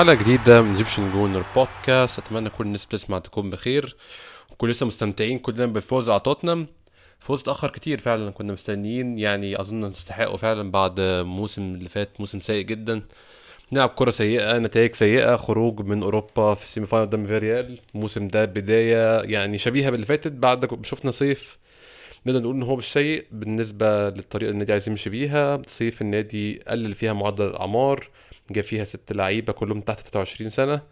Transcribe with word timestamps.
حلقة 0.00 0.14
جديدة 0.14 0.62
من 0.62 0.70
Egyptian 0.70 1.10
Gooner 1.10 1.44
Podcast 1.56 2.18
أتمنى 2.18 2.50
كل 2.50 2.64
الناس 2.64 2.86
بتسمع 2.86 3.18
تكون 3.18 3.50
بخير 3.50 3.96
وكل 4.50 4.70
لسه 4.70 4.86
مستمتعين. 4.86 5.38
كلنا 5.38 5.66
بالفوز 5.66 6.08
على 6.08 6.20
توتنهام. 6.20 6.66
فوز 7.18 7.40
اتأخر 7.40 7.70
كتير 7.70 7.98
فعلا 7.98 8.30
كنا 8.30 8.52
مستنيين. 8.52 9.18
يعني 9.18 9.60
أظن 9.60 9.84
نستحقه 9.84 10.36
فعلا 10.36 10.70
بعد 10.70 11.00
موسم 11.24 11.62
اللي 11.74 11.88
فات 11.88 12.08
موسم 12.18 12.40
سيء 12.40 12.64
جدا. 12.64 13.02
نلعب 13.72 13.88
كرة 13.88 14.10
سيئة 14.10 14.58
نتائج 14.58 14.94
سيئة 14.94 15.36
خروج 15.36 15.80
من 15.80 16.02
أوروبا 16.02 16.54
في 16.54 16.64
ال 16.64 16.68
semi 16.68 16.86
final 16.86 17.06
قدام 17.06 17.26
فياريال 17.26 17.78
الموسم 17.94 18.28
ده 18.28 18.44
بداية 18.44 19.20
يعني 19.20 19.58
شبيهة 19.58 19.90
باللي 19.90 20.06
فاتت. 20.06 20.32
بعد 20.32 20.84
شفنا 20.84 21.10
صيف 21.10 21.58
نقدر 22.26 22.40
نقول 22.40 22.54
إن 22.54 22.62
هو 22.62 22.76
مش 22.76 22.92
سيء 22.92 23.24
بالنسبة 23.32 24.10
للطريقة 24.10 24.48
اللي 24.48 24.54
النادي 24.54 24.72
عايز 24.72 24.88
يمشي 24.88 25.10
بيها. 25.10 25.62
صيف 25.66 26.02
النادي 26.02 26.62
قلل 26.68 26.94
فيها 26.94 27.12
معدل 27.12 27.44
الأعمار. 27.46 28.08
جاب 28.50 28.64
فيها 28.64 28.84
ست 28.84 29.12
لعيبة 29.12 29.52
كلهم 29.52 29.80
تحت 29.80 30.00
23 30.00 30.50
سنة. 30.50 30.82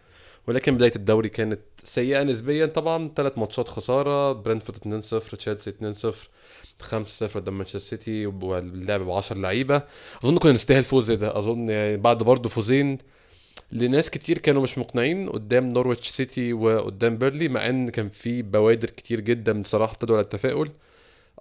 ولكن 0.47 0.75
بداية 0.75 0.91
الدوري 0.95 1.29
كانت 1.29 1.59
سيئة 1.83 2.23
نسبيا 2.23 2.65
طبعا. 2.65 3.11
ثلاث 3.15 3.37
ماتشات 3.37 3.67
خسارة 3.67 4.31
برنتفورد 4.31 5.03
2-0 5.03 5.35
تشيلسي 5.37 5.71
2-0 5.71 6.15
5 6.81 7.27
0 7.27 7.39
قدام 7.39 7.57
مانشستر 7.57 7.79
سيتي 7.79 8.25
واللعب 8.25 9.01
ب 9.01 9.11
10 9.11 9.37
لعيبة. 9.37 9.83
أظن 10.23 10.37
كنا 10.37 10.51
نستاهل 10.51 10.83
فوز 10.83 11.11
ده. 11.11 11.37
أظن 11.37 11.69
يعني 11.69 11.97
بعد 11.97 12.23
برضه 12.23 12.49
فوزين 12.49 12.97
لناس 13.71 14.09
كتير 14.09 14.37
كانوا 14.37 14.61
مش 14.61 14.77
مقنعين 14.77 15.29
قدام 15.29 15.69
نورويتش 15.69 16.09
سيتي 16.09 16.53
وقدام 16.53 17.17
بيرنلي 17.17 17.47
مع 17.47 17.69
إن 17.69 17.89
كان 17.89 18.09
في 18.09 18.41
بوادر 18.41 18.89
كتير 18.89 19.19
جدا 19.19 19.61
بصراحه 19.61 19.93
ابتدوا 19.93 20.15
على 20.15 20.23
التفاؤل. 20.23 20.71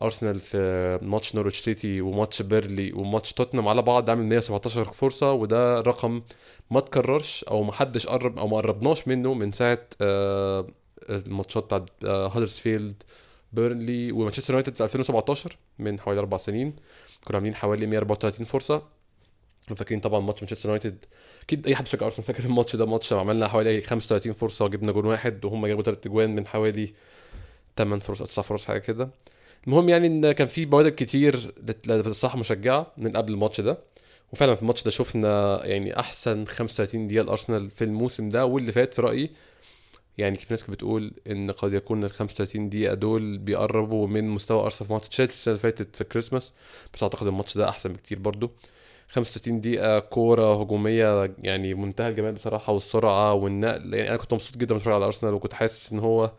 أرسنال 0.02 0.40
في 0.40 0.98
ماتش 1.02 1.34
نورويتش 1.34 1.60
سيتي 1.60 2.00
وماتش 2.00 2.42
بيرنلي 2.42 2.92
وماتش 2.92 3.32
توتنهام 3.32 3.68
على 3.68 3.82
بعض 3.82 4.10
عامل 4.10 4.24
117 4.24 4.84
فرصة 4.92 5.32
وده 5.32 5.80
رقم 5.80 6.22
ما 6.70 6.80
تكررش 6.80 7.44
أو 7.44 7.62
ما 7.62 7.72
حدش 7.72 8.06
قرب 8.06 8.38
أو 8.38 8.46
ما 8.48 8.56
قربناش 8.56 9.08
منه 9.08 9.34
من 9.34 9.52
ساعة 9.52 9.86
آه، 10.00 10.66
الماتشات 11.10 11.64
بتاعت 11.64 11.88
هادرسفيلد 12.04 13.02
بيرنلي 13.52 14.12
ومانشستر 14.12 14.52
يونايتد 14.54 14.74
في 14.74 14.84
2017 14.84 15.56
من 15.78 16.00
حوالي 16.00 16.20
أربع 16.20 16.36
سنين. 16.36 16.76
كنا 17.24 17.36
عاملين 17.36 17.54
حوالي 17.54 17.86
134 17.86 18.46
فرصة. 18.46 18.82
فاكرين 19.76 20.00
طبعا 20.00 20.20
ماتش 20.20 20.42
مانشستر 20.42 20.68
يونايتد. 20.68 21.04
أكيد 21.42 21.66
أي 21.66 21.76
حد 21.76 21.84
بيشجع 21.84 22.06
أرسنال 22.06 22.26
فاكر 22.26 22.44
الماتش 22.44 22.76
ده 22.76 22.86
ماتش 22.86 23.12
عملنا 23.12 23.48
حوالي 23.48 23.80
35 23.82 24.32
فرصة 24.32 24.64
وجبنا 24.64 24.92
جون 24.92 25.06
واحد 25.06 25.44
وهم 25.44 25.66
جابوا 25.66 25.82
ثلاث 25.82 26.06
أجوان 26.06 26.34
من 26.34 26.46
حوالي 26.46 26.92
8 27.78 28.02
فرص 28.02 28.22
9 28.22 28.42
فرص 28.44 28.64
حاجة 28.64 28.78
كده. 28.78 29.10
المهم 29.68 29.88
يعني 29.88 30.06
إن 30.06 30.32
كان 30.32 30.46
في 30.48 30.64
بوادر 30.64 30.90
كتير 30.90 31.54
للصح 31.86 32.36
مشجعة 32.36 32.92
من 32.96 33.16
قبل 33.16 33.32
الماتش 33.32 33.60
ده. 33.60 33.78
وفعلا 34.32 34.54
في 34.54 34.62
الماتش 34.62 34.82
ده 34.84 34.90
شفنا 34.90 35.60
يعني 35.66 35.98
أحسن 36.00 36.44
35 36.44 37.08
دقيقة 37.08 37.24
لأرسنال 37.24 37.70
في 37.70 37.84
الموسم 37.84 38.28
ده. 38.28 38.46
واللي 38.46 38.72
فات 38.72 38.94
في 38.94 39.02
رأيي 39.02 39.30
يعني 40.18 40.36
كيف 40.36 40.50
ناس 40.50 40.70
بتقول 40.70 41.12
إن 41.30 41.50
قد 41.50 41.72
يكون 41.72 42.04
ال 42.04 42.10
35 42.10 42.68
دقيقة 42.68 42.94
دول 42.94 43.38
بيقربوا 43.38 44.06
من 44.06 44.28
مستوى 44.28 44.62
أرسنال 44.64 44.88
في 44.88 44.92
ماتش 44.92 45.08
تشيلسي 45.08 45.34
السنة 45.34 45.52
اللي 45.54 45.62
فاتت 45.62 45.96
في 45.96 46.04
كريسماس. 46.04 46.52
بس 46.94 47.02
أعتقد 47.02 47.26
الماتش 47.26 47.58
ده 47.58 47.68
أحسن 47.68 47.92
بكتير 47.92 48.18
برضو. 48.18 48.50
65 49.08 49.60
دقيقة 49.60 49.98
كورة 49.98 50.60
هجومية 50.62 51.34
يعني 51.38 51.74
منتهى 51.74 52.08
الجمال 52.08 52.32
بصراحة 52.32 52.72
والسرعة 52.72 53.34
والنقل. 53.34 53.94
يعني 53.94 54.08
أنا 54.08 54.16
كنت 54.16 54.32
مبسوط 54.34 54.56
جدا 54.56 54.74
بتفرج 54.74 54.94
على 54.94 55.04
أرسنال 55.04 55.34
وكنت 55.34 55.52
حاسس 55.52 55.92
إن 55.92 55.98
هو 55.98 56.32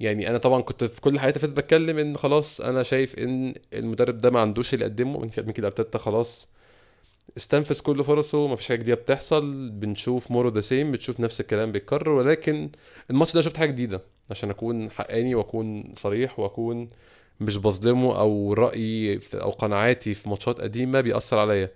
يعني 0.00 0.30
أنا 0.30 0.38
طبعا 0.38 0.62
كنت 0.62 0.84
في 0.84 1.00
كل 1.00 1.20
حلقاتي 1.20 1.38
فاتت 1.38 1.52
بتكلم 1.52 1.98
إن 1.98 2.16
خلاص 2.16 2.60
أنا 2.60 2.82
شايف 2.82 3.18
إن 3.18 3.54
المدرب 3.72 4.18
ده 4.18 4.30
ما 4.30 4.40
عندوش 4.40 4.74
اللي 4.74 4.84
يقدمه 4.84 5.20
من 5.20 5.52
كده 5.52 5.66
أرتيتا 5.66 5.98
خلاص 5.98 6.48
استنفذ 7.36 7.80
كل 7.80 8.04
فرصه 8.04 8.46
ما 8.48 8.56
فيش 8.56 8.68
حاجة 8.68 8.78
جديدة 8.78 8.94
بتحصل 8.96 9.70
بنشوف 9.70 10.30
more 10.30 10.48
of 10.48 10.53
the 10.53 10.60
same 10.60 10.92
بتشوف 10.92 11.20
نفس 11.20 11.40
الكلام 11.40 11.72
بيتكرر 11.72 12.10
ولكن 12.10 12.70
الماتش 13.10 13.34
ده 13.34 13.40
شفت 13.40 13.56
حاجة 13.56 13.70
جديدة 13.70 14.00
عشان 14.30 14.50
أكون 14.50 14.90
حقاني 14.90 15.34
وأكون 15.34 15.92
صريح 15.96 16.38
وأكون 16.38 16.88
مش 17.40 17.56
بظلمه 17.56 18.18
أو 18.20 18.52
رأيي 18.52 19.20
أو 19.34 19.50
قناعاتي 19.50 20.14
في 20.14 20.28
ماتشات 20.28 20.60
قديمة 20.60 21.00
بيأثر 21.00 21.38
عليا. 21.38 21.70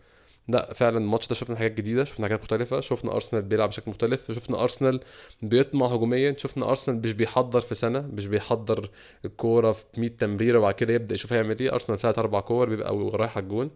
لا 0.48 0.75
فعلا 0.75 0.98
الماتش 0.98 1.28
ده 1.28 1.34
شفنا 1.34 1.56
حاجات 1.56 1.72
جديدة 1.72 2.04
شفنا 2.04 2.26
حاجات 2.26 2.41
مختلفة 2.42 2.80
شفنا 2.80 3.12
أرسنال 3.14 3.42
بيلعب 3.42 3.69
بشكل 3.69 3.91
مختلف 3.91 4.32
شفنا 4.32 4.62
أرسنال 4.62 5.00
بيطمع 5.42 5.86
هجوميا 5.86 6.34
شفنا 6.38 6.69
أرسنال 6.69 7.00
مش 7.03 7.12
بيحضر 7.12 7.60
في 7.60 7.75
سنة 7.75 8.00
مش 8.00 8.26
بيحضر 8.26 8.91
الكورة 9.25 9.72
في 9.72 9.84
100 9.97 10.08
تمريرة 10.10 10.58
وبعد 10.58 10.75
كده 10.75 10.92
يبدأ 10.94 11.14
يشوف 11.14 11.32
هيعمل 11.32 11.58
إيه. 11.58 11.72
أرسنال 11.72 11.98
ثلاث 11.98 12.19
أربع 12.19 12.41
كور 12.41 12.69
بيبقى 12.69 12.94
رايح 13.14 13.36
على 13.36 13.44
الجون. 13.44 13.70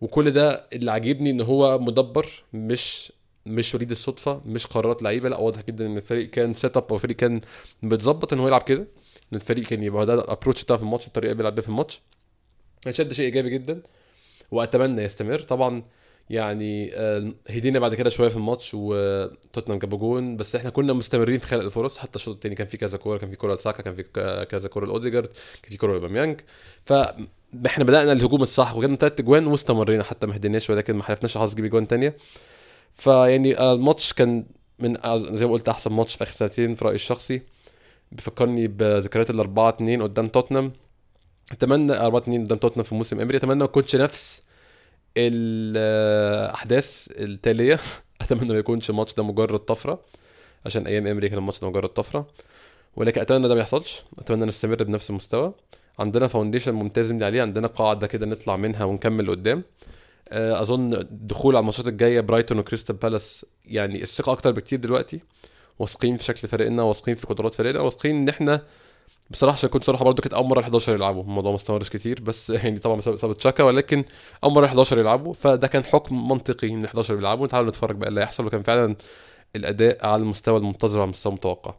وكل 0.00 0.30
ده 0.30 0.66
اللي 0.72 0.90
عاجبني 0.90 1.30
إن 1.30 1.40
هو 1.40 1.78
مدبر 1.78 2.26
مش 2.52 3.12
مش 3.46 3.74
وليد 3.74 3.90
الصدفة 3.90 4.40
مش 4.46 4.66
قرارات 4.66 5.02
لعيبة 5.02 5.28
لا 5.28 5.36
واضح 5.38 5.62
جدا 5.62 5.86
إن 5.86 5.96
الفريق 5.96 6.30
كان 6.30 6.54
set 6.54 6.76
up 6.76 6.84
أو 6.90 6.96
الفريق 6.96 7.16
كان 7.16 7.40
متظبط 7.82 8.32
إن 8.32 8.38
هو 8.40 8.46
يلعب 8.48 8.62
كده 8.62 8.80
إن 9.32 9.36
الفريق 9.36 9.66
كان 9.66 9.82
يبقى 9.82 10.06
ده 10.06 10.14
ال 10.14 10.20
approach 10.20 10.64
بتاعه 10.64 10.78
في 10.78 10.84
الماتش 10.84 11.06
الطريقة 11.06 11.30
اللي 11.32 11.36
بيلعب 11.38 11.54
بيها 11.54 11.62
في 11.62 11.68
الماتش. 11.68 12.00
شد 12.90 13.12
شيء 13.12 13.24
إيجابي 13.26 13.50
جدا. 13.50 13.82
وأتمنى 14.50 15.02
يستمر. 15.02 15.38
طبعا 15.38 15.82
يعني 16.30 16.90
آه، 16.94 17.32
هدينا 17.50 17.78
بعد 17.78 17.94
كده 17.94 18.10
شوية 18.10 18.28
في 18.28 18.36
الماتش 18.36 18.70
وتوتنهام 18.74 19.78
جابوا 19.78 19.98
جون 19.98 20.36
بس 20.36 20.56
إحنا 20.56 20.70
كنا 20.70 20.92
مستمرين 20.92 21.38
في 21.38 21.46
خلق 21.46 21.64
الفرص. 21.64 21.98
حتى 21.98 22.16
الشوط 22.16 22.34
الثاني 22.34 22.54
كان 22.54 22.66
في 22.66 22.76
كذا 22.76 22.98
كورة 22.98 23.18
كان 23.18 23.30
في 23.30 23.36
كورة 23.36 23.54
لساكا 23.54 23.82
كان 23.82 23.94
في 23.94 24.02
كذا 24.50 24.68
كورة 24.68 24.86
لأوديجارد 24.86 25.28
كان 25.62 25.70
في 25.70 25.76
كورة 25.76 25.96
لباميانج 25.96 26.40
فاحنا 26.86 27.84
بدأنا 27.84 28.12
الهجوم 28.12 28.42
الصح 28.42 28.76
وجبنا 28.76 28.96
ثلاث 28.96 29.20
أجوان 29.20 29.46
واستمرينا 29.46 30.04
حتى 30.04 30.26
ما 30.26 30.36
هديناش 30.36 30.70
ولكن 30.70 30.94
ما 30.94 31.02
حلفناش 31.02 31.38
حظ 31.38 31.52
نجيب 31.52 31.64
أجوان 31.64 31.86
ثانية 31.86 32.16
فيعني 32.94 33.58
آه، 33.58 33.72
الماتش 33.74 34.12
كان 34.12 34.46
من 34.78 35.04
آه، 35.04 35.36
زي 35.36 35.46
ما 35.46 35.52
قلت 35.52 35.68
أحسن 35.68 35.92
ماتش 35.92 36.14
في 36.14 36.24
آخر 36.24 36.34
سنتين 36.34 36.74
في 36.74 36.84
رأيي 36.84 36.94
الشخصي. 36.94 37.42
بيفكرني 38.12 38.66
بذكريات 38.68 39.30
الأربعة 39.30 39.68
اتنين 39.68 40.02
قدام 40.02 40.28
توتنهام. 40.28 40.72
أتمنى 41.52 41.92
4 41.92 42.18
2 42.20 42.44
قدام 42.44 42.58
توتنهام 42.58 42.84
في 42.84 42.94
موسم 42.94 43.20
إمري. 43.20 43.36
أتمنى 43.36 43.58
ما 43.58 43.64
يكونش 43.64 43.96
نفس 43.96 44.42
الأحداث 45.16 47.08
التالية. 47.10 47.80
أتمنى 48.22 48.52
ما 48.52 48.58
يكونش 48.58 48.90
الماتش 48.90 49.14
ده 49.14 49.22
مجرد 49.22 49.58
طفرة 49.58 50.00
عشان 50.66 50.86
أيام 50.86 51.06
إمري 51.06 51.28
كان 51.28 51.38
الماتش 51.38 51.60
ده 51.60 51.68
مجرد 51.68 51.88
طفرة. 51.88 52.26
ولكن 52.96 53.20
أتمنى 53.20 53.48
ده 53.48 53.54
ما 53.54 53.60
يحصلش. 53.60 54.04
أتمنى 54.18 54.46
نستمر 54.46 54.82
بنفس 54.82 55.10
المستوى. 55.10 55.54
عندنا 55.98 56.26
foundation 56.26 56.72
ممتاز 56.72 57.12
نبني 57.12 57.24
عليه. 57.24 57.42
عندنا 57.42 57.66
قاعدة 57.66 58.06
كده 58.06 58.26
نطلع 58.26 58.56
منها 58.56 58.84
ونكمل 58.84 59.30
قدام. 59.30 59.62
آه، 60.28 60.60
أظن 60.60 60.94
الدخول 60.94 61.56
على 61.56 61.60
الماتشات 61.60 61.88
الجاية 61.88 62.20
برايتون 62.20 62.58
وكريستال 62.58 62.96
بالاس 62.96 63.46
يعني 63.66 64.02
الثقة 64.02 64.32
أكتر 64.32 64.50
بكتير 64.50 64.78
دلوقتي. 64.78 65.20
واثقين 65.78 66.16
في 66.16 66.24
شكل 66.24 66.48
فريقنا 66.48 66.82
واثقين 66.82 67.14
في 67.14 67.26
قدرات 67.26 67.54
فريقنا 67.54 67.80
واثقين 67.80 68.16
إن 68.16 68.28
إحنا 68.28 68.62
بصراحة 69.30 69.54
عشان 69.56 69.68
كنت 69.70 69.84
صراحة 69.84 70.04
برضو 70.04 70.22
كانت 70.22 70.34
أول 70.34 70.46
مرة 70.48 70.60
11 70.60 70.94
يلعبوا. 70.94 71.22
الموضوع 71.22 71.50
ما 71.50 71.56
استمرش 71.56 71.88
كتير 71.88 72.20
بس 72.20 72.50
يعني 72.64 72.78
طبعا 72.78 72.96
بسبب 72.96 73.32
تشاكا 73.32 73.64
ولكن 73.64 74.04
أول 74.44 74.52
مرة 74.52 74.66
11 74.66 74.98
يلعبوا 74.98 75.32
فده 75.34 75.66
كان 75.68 75.84
حكم 75.84 76.28
منطقي 76.28 76.68
إن 76.68 76.84
11 76.84 77.14
يلعبوا. 77.18 77.46
تعالوا 77.46 77.68
نتفرج 77.68 77.96
بقى 77.96 78.08
اللي 78.08 78.20
هيحصل 78.20 78.46
وكان 78.46 78.62
فعلا 78.62 78.96
الأداء 79.56 80.06
على 80.06 80.22
المستوى 80.22 80.58
المنتظر 80.58 80.98
وعلى 80.98 81.04
المستوى 81.08 81.30
المتوقع. 81.32 81.74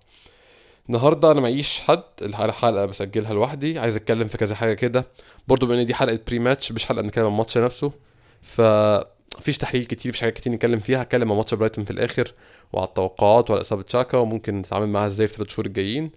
النهارده 0.89 1.31
أنا 1.31 1.41
معيش 1.41 1.81
حد 1.81 2.03
الحلقة 2.21 2.85
بسجلها 2.85 3.33
لوحدي 3.33 3.79
عايز 3.79 3.95
أتكلم 3.95 4.27
في 4.27 4.37
كذا 4.37 4.55
حاجة 4.55 4.73
كده. 4.73 5.07
برضو 5.47 5.65
بان 5.65 5.85
دي 5.85 5.93
حلقة 5.93 6.19
pre-match 6.27 6.71
مش 6.71 6.85
حلقة 6.85 7.01
نتكلم 7.01 7.25
عن 7.25 7.31
الماتش 7.31 7.57
نفسه 7.57 7.91
ف 8.41 8.61
فيش 9.41 9.57
تحليل 9.57 9.85
كتير 9.85 10.11
فيش 10.11 10.21
حاجات 10.21 10.33
كتير 10.33 10.53
نتكلم 10.53 10.79
فيها. 10.79 11.01
هتكلم 11.01 11.31
عن 11.31 11.37
ماتش 11.37 11.53
برايتون 11.53 11.85
في 11.85 11.91
الآخر 11.91 12.33
وعلى 12.73 12.87
التوقعات 12.87 13.49
وعلى 13.49 13.61
إصابة 13.61 13.81
تشاكا 13.83 14.17
وممكن 14.17 14.55
نتعامل 14.59 14.87
معاها 14.89 15.07
إزاي 15.07 15.27
في 15.27 15.33
الثلاث 15.33 15.49
شهور 15.49 15.65
الجايين. 15.65 16.11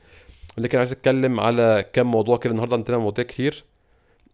لكن 0.58 0.78
عايز 0.78 0.92
أتكلم 0.92 1.40
على 1.40 1.84
كام 1.92 2.10
موضوع 2.10 2.36
كده 2.36 2.50
النهارده 2.50 2.76
عندنا 2.76 2.98
مواضيع 2.98 3.24
كتير. 3.24 3.64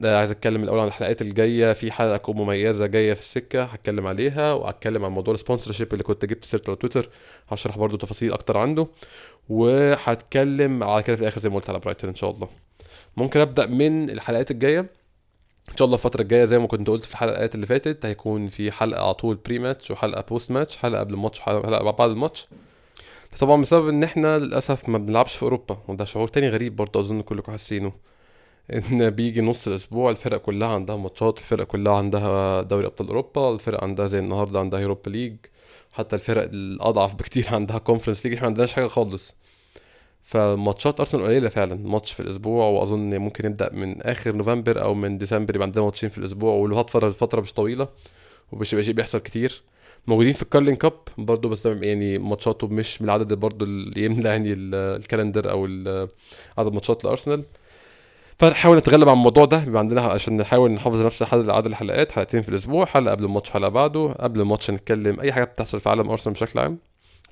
آه، 0.04 0.18
عايز 0.18 0.30
أتكلم 0.30 0.62
الأول 0.62 0.80
عن 0.80 0.86
الحلقات 0.86 1.22
الجاية. 1.22 1.72
في 1.72 1.92
حلقة 1.92 2.32
مميزة 2.32 2.86
جاية 2.86 3.12
في 3.14 3.20
السكة 3.20 3.64
هتكلم 3.64 4.06
عليها 4.06 4.52
وهتكلم 4.52 5.04
عن 5.04 5.10
موضوع 5.10 5.34
ال 5.34 5.72
sponsorship 5.72 5.92
اللي 5.92 6.04
كنت 6.04 6.24
جبت 6.24 6.44
سيرته 6.44 6.70
على 6.70 6.76
تويتر. 6.76 7.08
هشرح 7.48 7.78
برضو 7.78 7.96
تفاصيل 7.96 8.32
أكتر 8.32 8.58
عنده. 8.58 8.86
وهتكلم 9.48 10.82
على 10.84 11.02
كده 11.02 11.16
في 11.16 11.22
الآخر 11.22 11.40
زي 11.40 11.48
ما 11.48 11.54
قلت 11.56 11.70
على 11.70 11.78
برايتون 11.78 12.10
إن 12.10 12.16
شاء 12.16 12.30
الله. 12.30 12.48
ممكن 13.16 13.40
أبدأ 13.40 13.66
من 13.66 14.10
الحلقات 14.10 14.50
الجاية. 14.50 14.80
إن 15.70 15.76
شاء 15.76 15.86
الله 15.86 15.96
الفترة 15.96 16.22
الجاية 16.22 16.44
زي 16.44 16.58
ما 16.58 16.66
كنت 16.66 16.88
قلت 16.90 17.04
في 17.04 17.12
الحلقات 17.12 17.54
اللي 17.54 17.66
فاتت 17.66 18.06
هيكون 18.06 18.48
في 18.48 18.72
حلقة 18.72 19.02
على 19.04 19.14
طول 19.14 19.36
pre-match 19.36 19.90
وحلقة 19.90 20.22
post-match 20.28 20.76
حلقة 20.76 21.00
قبل 21.00 21.14
الماتش 21.14 21.40
وحلقة 21.40 21.90
بعد 21.90 22.10
الماتش. 22.10 22.48
طبعا 23.38 23.60
بسبب 23.60 23.88
إن 23.88 24.02
إحنا 24.04 24.38
للأسف 24.38 24.88
ما 24.88 24.98
بنلعبش 24.98 25.36
في 25.36 25.42
أوروبا 25.42 25.78
وده 25.88 26.04
شعور 26.04 26.26
تاني 26.28 26.48
غريب 26.48 26.76
برضه 26.76 27.00
أظن 27.00 27.22
كلكم 27.22 27.52
حاسينه. 27.52 27.92
إن 28.72 29.10
بيجي 29.10 29.40
نص 29.40 29.68
الأسبوع 29.68 30.10
الفرق 30.10 30.40
كلها 30.42 30.68
عندها 30.68 30.96
ماتشات 30.96 31.38
الفرق 31.38 31.64
كلها 31.66 31.96
عندها 31.96 32.62
دوري 32.62 32.86
أبطال 32.86 33.08
أوروبا 33.08 33.52
الفرق 33.54 33.84
عندها 33.84 34.06
زي 34.06 34.18
النهارده 34.18 34.60
عندها 34.60 34.80
Europa 34.80 35.10
League 35.10 35.36
حتى 35.92 36.16
الفرق 36.16 36.42
الأضعف 36.52 37.14
بكتير 37.14 37.48
عندها 37.54 37.78
Conference 37.78 38.26
League 38.26 38.34
إحنا 38.34 38.42
ما 38.44 38.48
عندناش 38.50 38.72
حاجة 38.74 38.86
خالص. 38.88 39.34
فماتشات 40.24 41.00
أرسنال 41.00 41.24
قليلة 41.24 41.48
فعلا 41.48 41.74
ماتش 41.74 42.12
في 42.12 42.20
الأسبوع 42.20 42.66
وأظن 42.68 43.16
ممكن 43.18 43.46
نبدا 43.48 43.72
من 43.72 44.02
آخر 44.02 44.36
نوفمبر 44.36 44.82
أو 44.82 44.94
من 44.94 45.18
ديسمبر 45.18 45.54
يبقى 45.54 45.66
عندنا 45.66 45.84
ماتشين 45.84 46.08
في 46.08 46.18
الأسبوع 46.18 46.54
واللي 46.54 46.76
فتره 46.84 47.10
فترة 47.10 47.40
مش 47.40 47.52
طويلة 47.52 47.88
ومش 48.52 48.74
بيحصل 48.74 49.18
كتير. 49.18 49.62
موجودين 50.06 50.32
في 50.32 50.42
ال 50.42 50.46
Carling 50.46 50.76
Cup 50.76 50.92
برضه 51.18 51.48
بس 51.48 51.66
يعني 51.66 52.18
ماتشاته 52.18 52.66
مش 52.66 53.02
من 53.02 53.08
العدد 53.08 53.32
برضه 53.34 53.64
اللي 53.66 54.04
يملى 54.04 54.28
يعني 54.28 54.52
ال- 54.52 54.74
ال 54.74 54.83
calendar 54.83 55.50
أو 55.50 55.64
عدد 56.58 56.72
ماتشات 56.72 57.04
لارسنال 57.04 57.44
فنحاول 58.38 58.76
نتغلب 58.76 59.08
على 59.08 59.16
الموضوع 59.16 59.44
ده 59.44 59.64
بيبقى 59.64 59.78
عندنا 59.80 60.00
عشان 60.00 60.36
نحاول 60.36 60.70
نحافظ 60.70 61.00
نفس 61.04 61.22
عدد 61.22 61.50
عدد 61.50 61.66
الحلقات 61.66 62.12
حلقتين 62.12 62.42
في 62.42 62.48
الأسبوع 62.48 62.84
حلقة 62.84 63.10
قبل 63.10 63.24
الماتش 63.24 63.50
حلقة 63.50 63.68
بعده 63.68 64.12
قبل 64.20 64.40
الماتش 64.40 64.70
نتكلم 64.70 65.20
أي 65.20 65.32
حاجة 65.32 65.44
بتحصل 65.44 65.80
في 65.80 65.88
عالم 65.88 66.10
أرسنال 66.10 66.34
بشكل 66.34 66.58
عام 66.58 66.78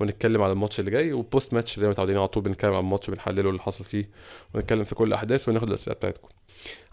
ونتكلم 0.00 0.42
على 0.42 0.52
الماتش 0.52 0.80
اللي 0.80 0.90
جاي 0.90 1.12
و 1.12 1.54
post-match 1.54 1.78
زي 1.78 1.86
ما 1.86 1.90
متعودين 1.90 2.16
على 2.16 2.28
طول 2.28 2.42
بنتكلم 2.42 2.72
عن 2.72 2.80
الماتش 2.80 3.08
وبنحلله 3.08 3.50
اللي 3.50 3.60
حصل 3.60 3.84
فيه 3.84 4.08
ونتكلم 4.54 4.84
في 4.84 4.94
كل 4.94 5.08
الأحداث 5.08 5.48
وناخد 5.48 5.68
الأسئلة 5.68 5.94
بتاعتكم. 5.96 6.28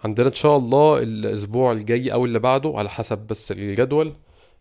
عندنا 0.04 0.28
إن 0.28 0.34
شاء 0.34 0.58
الله 0.58 0.98
الأسبوع 1.00 1.72
الجاي 1.72 2.14
أو 2.14 2.26
اللي 2.26 2.40
بعده 2.40 2.74
على 2.76 2.90
حسب 2.90 3.18
بس 3.18 3.52
الجدول. 3.52 4.14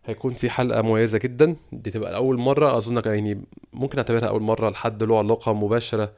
هيكون 0.05 0.33
في 0.33 0.49
حلقة 0.49 0.81
مميزة 0.81 1.17
جدا. 1.17 1.55
دي 1.71 1.91
تبقى 1.91 2.15
اول 2.15 2.37
مرة. 2.37 2.77
أظن 2.77 3.01
يعني 3.05 3.41
ممكن 3.73 3.97
اعتبرها 3.97 4.27
أول 4.27 4.41
مرة 4.41 4.69
لحد 4.69 5.03
له 5.03 5.17
علاقه 5.17 5.53
مباشرة 5.53 6.11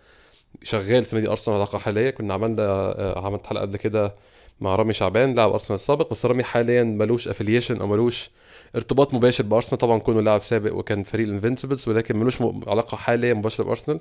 شغال 0.63 1.03
في 1.05 1.15
نادي 1.15 1.29
أرسنال 1.29 1.57
علاقه 1.57 1.77
حاليه 1.77 2.09
كنا 2.09 2.33
عملنا 2.33 2.63
آه، 2.63 3.25
عملت 3.25 3.47
حلقة 3.47 3.61
قبل 3.61 3.77
كده 3.77 4.15
مع 4.61 4.75
رامي 4.75 4.93
شعبان 4.93 5.35
لاعب 5.35 5.51
أرسنال 5.51 5.75
السابق. 5.75 6.11
بس 6.11 6.25
رامي 6.25 6.43
حاليا 6.43 6.83
ملوش 6.83 7.27
affiliation 7.27 7.79
أو 7.81 7.87
ملوش 7.87 8.29
ارتباط 8.75 9.13
مباشر 9.13 9.43
بأرسنال. 9.43 9.77
طبعا 9.77 9.99
كونه 9.99 10.21
لاعب 10.21 10.43
سابق 10.43 10.75
وكان 10.75 11.03
فريق 11.03 11.27
ال 11.27 11.32
Invincibles 11.32 11.89
ولكن 11.89 12.17
ملوش 12.17 12.41
علاقة 12.67 12.97
حاليه 12.97 13.33
مباشرة 13.33 13.63
بأرسنال. 13.63 13.99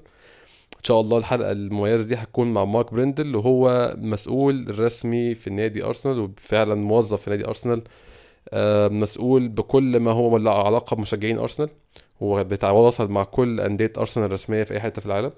إن 0.78 0.84
شاء 0.84 1.00
الله 1.00 1.18
الحلقة 1.18 1.52
المميزة 1.52 2.04
دي 2.04 2.14
هتكون 2.14 2.52
مع 2.52 2.64
مارك 2.64 2.94
بريندل 2.94 3.36
وهو 3.36 3.94
مسؤول 3.98 4.68
الرسمي 4.70 5.34
في 5.34 5.50
نادي 5.50 5.84
أرسنال 5.84 6.20
وفعلا 6.20 6.74
موظف 6.74 7.22
في 7.22 7.30
نادي 7.30 7.46
أرسنال. 7.46 7.82
مسؤول 8.90 9.48
بكل 9.48 10.00
ما 10.00 10.12
هو 10.12 10.36
له 10.36 10.66
علاقة 10.66 10.96
بمشجعين 10.96 11.38
أرسنال 11.38 11.68
هو 12.22 12.44
بيتواصل 12.44 13.08
مع 13.10 13.24
كل 13.24 13.60
أندية 13.60 13.92
أرسنال 13.98 14.26
الرسمية 14.26 14.62
في 14.62 14.74
أي 14.74 14.80
حتة 14.80 15.00
في 15.00 15.06
العالم. 15.06 15.32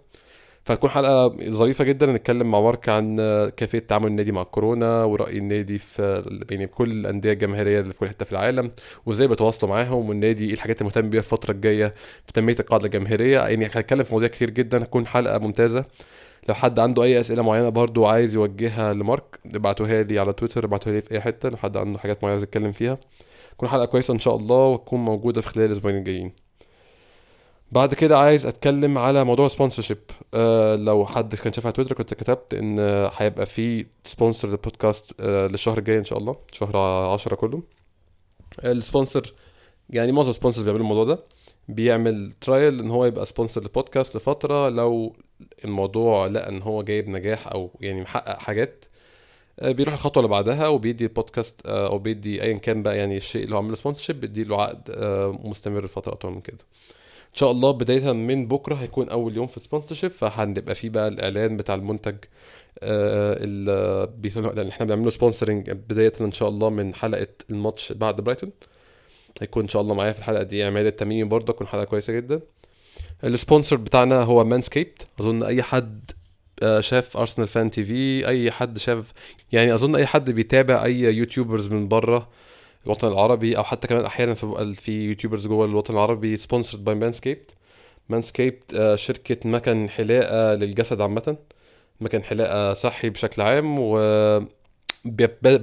فهتكون 0.64 0.90
حلقة 0.90 1.36
ظريفة 1.50 1.84
جدا 1.84 2.06
نتكلم 2.06 2.50
مع 2.50 2.60
مارك 2.60 2.88
عن 2.88 3.16
آه، 3.20 3.48
كيفية 3.48 3.78
تعامل 3.78 4.06
النادي 4.06 4.32
مع 4.32 4.42
الكورونا 4.42 5.04
ورأي 5.04 5.38
النادي 5.38 5.78
في 5.78 6.22
يعني 6.50 6.66
كل 6.66 6.90
الانديه 6.92 7.32
الجماهيرية 7.32 7.80
اللي 7.80 7.92
في 7.92 7.98
كل 7.98 8.08
حتة 8.08 8.24
في 8.24 8.32
العالم 8.32 8.70
وإزاي 9.06 9.28
بيتواصلوا 9.28 9.72
معاهم 9.72 10.08
والنادي 10.08 10.46
إيه 10.46 10.52
الحاجات 10.54 10.76
اللي 10.76 10.86
مهتم 10.86 11.10
بيها 11.10 11.20
الفترة 11.20 11.52
الجاية 11.52 11.94
في 12.26 12.32
تنميه 12.32 12.56
القاعدة 12.60 12.84
الجماهيرية. 12.84 13.40
يعني 13.40 13.64
هنتكلم 13.66 14.02
في 14.04 14.12
مواضيع 14.12 14.28
كتير 14.28 14.50
جدا 14.50 14.82
هتكون 14.82 15.06
حلقة 15.06 15.38
ممتازة. 15.38 15.84
لو 16.48 16.54
حد 16.54 16.78
عنده 16.78 17.02
أي 17.02 17.20
أسئلة 17.20 17.42
معينة 17.42 17.68
برضو 17.68 18.06
عايز 18.06 18.34
يوجهها 18.34 18.92
لمارك 18.92 19.38
ابعتوها 19.54 20.02
لي 20.02 20.18
على 20.18 20.32
تويتر 20.32 20.64
ابعتوها 20.64 20.94
لي 20.94 21.00
في 21.00 21.12
أي 21.12 21.20
حتة 21.20 21.48
لو 21.48 21.56
حد 21.56 21.76
عنده 21.76 21.98
حاجات 21.98 22.16
معينة 22.22 22.32
عايز 22.34 22.42
يتكلم 22.42 22.72
فيها. 22.72 22.98
تكون 23.52 23.68
حلقة 23.68 23.84
كويسة 23.84 24.14
إن 24.14 24.18
شاء 24.18 24.36
الله 24.36 24.66
وتكون 24.66 25.00
موجودة 25.04 25.40
في 25.40 25.48
خلال 25.48 25.66
الأسبوعين 25.66 25.96
الجايين. 25.98 26.32
بعد 27.72 27.94
كده 27.94 28.18
عايز 28.18 28.46
أتكلم 28.46 28.98
على 28.98 29.24
موضوع 29.24 29.48
sponsorship 29.48 29.98
أه 30.34 30.76
لو 30.76 31.06
حد 31.06 31.34
كان 31.34 31.52
شايف 31.52 31.66
على 31.66 31.72
تويتر 31.72 31.94
كنت 31.94 32.14
كتبت 32.14 32.54
إن 32.54 32.78
هيبقى 33.16 33.46
في 33.46 33.86
sponsor 34.04 34.48
لل 34.48 34.62
podcast 34.62 35.12
أه 35.20 35.46
للشهر 35.46 35.78
الجاي 35.78 35.98
إن 35.98 36.04
شاء 36.04 36.18
الله 36.18 36.36
شهر 36.52 36.76
10 37.12 37.34
كله. 37.36 37.62
ال 38.64 38.73
sponsor 38.73 39.34
يعني 39.90 40.12
معظم 40.12 40.30
ال 40.30 40.34
sponsors 40.34 40.62
بيعملوا 40.64 40.82
الموضوع 40.82 41.04
ده. 41.04 41.18
بيعمل 41.68 42.32
trial 42.40 42.80
إن 42.80 42.90
هو 42.90 43.04
يبقى 43.04 43.26
sponsor 43.26 43.60
لل 43.60 43.73
podcast 43.73 44.16
لفترة 44.16 44.68
لو 44.68 45.16
الموضوع 45.64 46.26
لقى 46.26 46.48
إن 46.48 46.62
هو 46.62 46.82
جايب 46.82 47.08
نجاح 47.08 47.48
أو 47.48 47.70
يعني 47.80 48.00
محقق 48.00 48.38
حاجات 48.38 48.84
آه، 49.60 49.72
بيروح 49.72 49.94
الخطوة 49.94 50.20
اللي 50.20 50.30
بعدها 50.30 50.68
وبيدي 50.68 51.04
البودكاست 51.04 51.66
آه، 51.66 51.86
أو 51.86 51.98
بيدي 51.98 52.42
ايا 52.42 52.58
كان 52.58 52.82
بقى 52.82 52.96
يعني 52.98 53.16
الشيء 53.16 53.44
اللي 53.44 53.54
هو 53.54 53.58
عامل 53.58 53.76
sponsorship 53.76 54.20
بيدي 54.20 54.44
له 54.44 54.62
عقد 54.62 54.90
آه، 54.90 55.40
مستمر 55.44 55.84
لفترة 55.84 56.12
أطول 56.12 56.32
من 56.32 56.40
كده. 56.40 56.58
إن 57.30 57.34
شاء 57.34 57.50
الله 57.50 57.70
بداية 57.70 58.12
من 58.12 58.48
بكرة 58.48 58.74
هيكون 58.74 59.08
أول 59.08 59.36
يوم 59.36 59.46
في 59.46 59.56
ال 59.56 59.61
sponsorship 59.61 60.10
فهنبقى 60.10 60.74
فيه 60.74 60.90
بقى 60.90 61.08
الإعلان 61.08 61.56
بتاع 61.56 61.74
المنتج 61.74 62.16
اللي 62.82 64.68
إحنا 64.68 64.86
بنعمله 64.86 65.10
sponsoring 65.10 65.70
بداية 65.70 66.12
إن 66.20 66.32
شاء 66.32 66.48
الله 66.48 66.70
من 66.70 66.94
حلقة 66.94 67.28
الماتش 67.50 67.92
بعد 67.92 68.20
برايتون. 68.20 68.50
هيكون 69.40 69.62
إن 69.62 69.68
شاء 69.68 69.82
الله 69.82 69.94
معايا 69.94 70.12
في 70.12 70.18
الحلقة 70.18 70.42
دي. 70.42 70.62
عماد 70.64 70.86
التميمي 70.86 71.24
برضه 71.28 71.52
تكون 71.52 71.66
حلقة 71.66 71.84
كويسة 71.84 72.12
جدا. 72.12 72.40
ال 73.24 73.31
sponsor 73.31 73.76
بتاعنا 73.76 74.22
هو 74.22 74.44
Manscaped 74.44 75.06
أظن 75.20 75.42
أي 75.42 75.62
حد 75.62 76.10
آه، 76.62 76.80
شاف 76.80 77.16
Arsenal 77.16 77.48
Fan 77.48 77.70
TV 77.70 78.26
أي 78.28 78.50
حد 78.50 78.78
شاف 78.78 79.12
يعني 79.52 79.74
أظن 79.74 79.96
أي 79.96 80.06
حد 80.06 80.30
بيتابع 80.30 80.84
أي 80.84 81.00
YouTubers 81.00 81.68
من 81.68 81.88
بره 81.88 82.28
الوطن 82.86 83.08
العربي 83.08 83.56
أو 83.56 83.64
حتى 83.64 83.88
كمان 83.88 84.04
أحيانا 84.04 84.34
في 84.34 84.74
في 84.74 84.92
YouTubers 85.04 85.46
جوه 85.46 85.66
الوطن 85.66 85.94
العربي 85.94 86.36
sponsored 86.36 86.84
by 86.84 86.94
Manscaped 86.94 87.50
Manscaped 88.08 88.92
شركة 88.94 89.48
مكن 89.48 89.88
حلاقة 89.90 90.54
للجسد 90.54 91.00
عامة. 91.00 91.36
مكن 92.00 92.22
حلاقة 92.22 92.72
صحي 92.72 93.10
بشكل 93.10 93.42
عام 93.42 93.78
و 93.78 93.98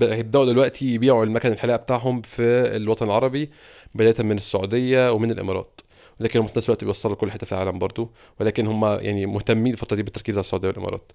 هيبداوا 0.01 0.45
دلوقتي 0.45 0.85
يبيعوا 0.93 1.25
المكن 1.25 1.51
الحلاقة 1.51 1.77
بتاعهم 1.77 2.21
في 2.21 2.43
الوطن 2.75 3.05
العربي 3.05 3.49
بداية 3.95 4.23
من 4.23 4.37
السعودية 4.37 5.11
ومن 5.11 5.31
الإمارات. 5.31 5.81
لكن 6.19 6.39
هم 6.39 6.47
في 6.47 6.53
نفس 6.57 6.69
الوقت 6.69 6.83
بيوصلوا 6.83 7.15
كل 7.15 7.31
حتة 7.31 7.45
في 7.45 7.51
العالم 7.51 7.79
برضو 7.79 8.09
ولكن 8.39 8.67
هم 8.67 8.85
يعني 8.85 9.25
مهتمين 9.25 9.73
الفترة 9.73 9.95
دي 9.95 10.03
بالتركيز 10.03 10.35
على 10.35 10.43
السعودية 10.43 10.67
والإمارات. 10.67 11.11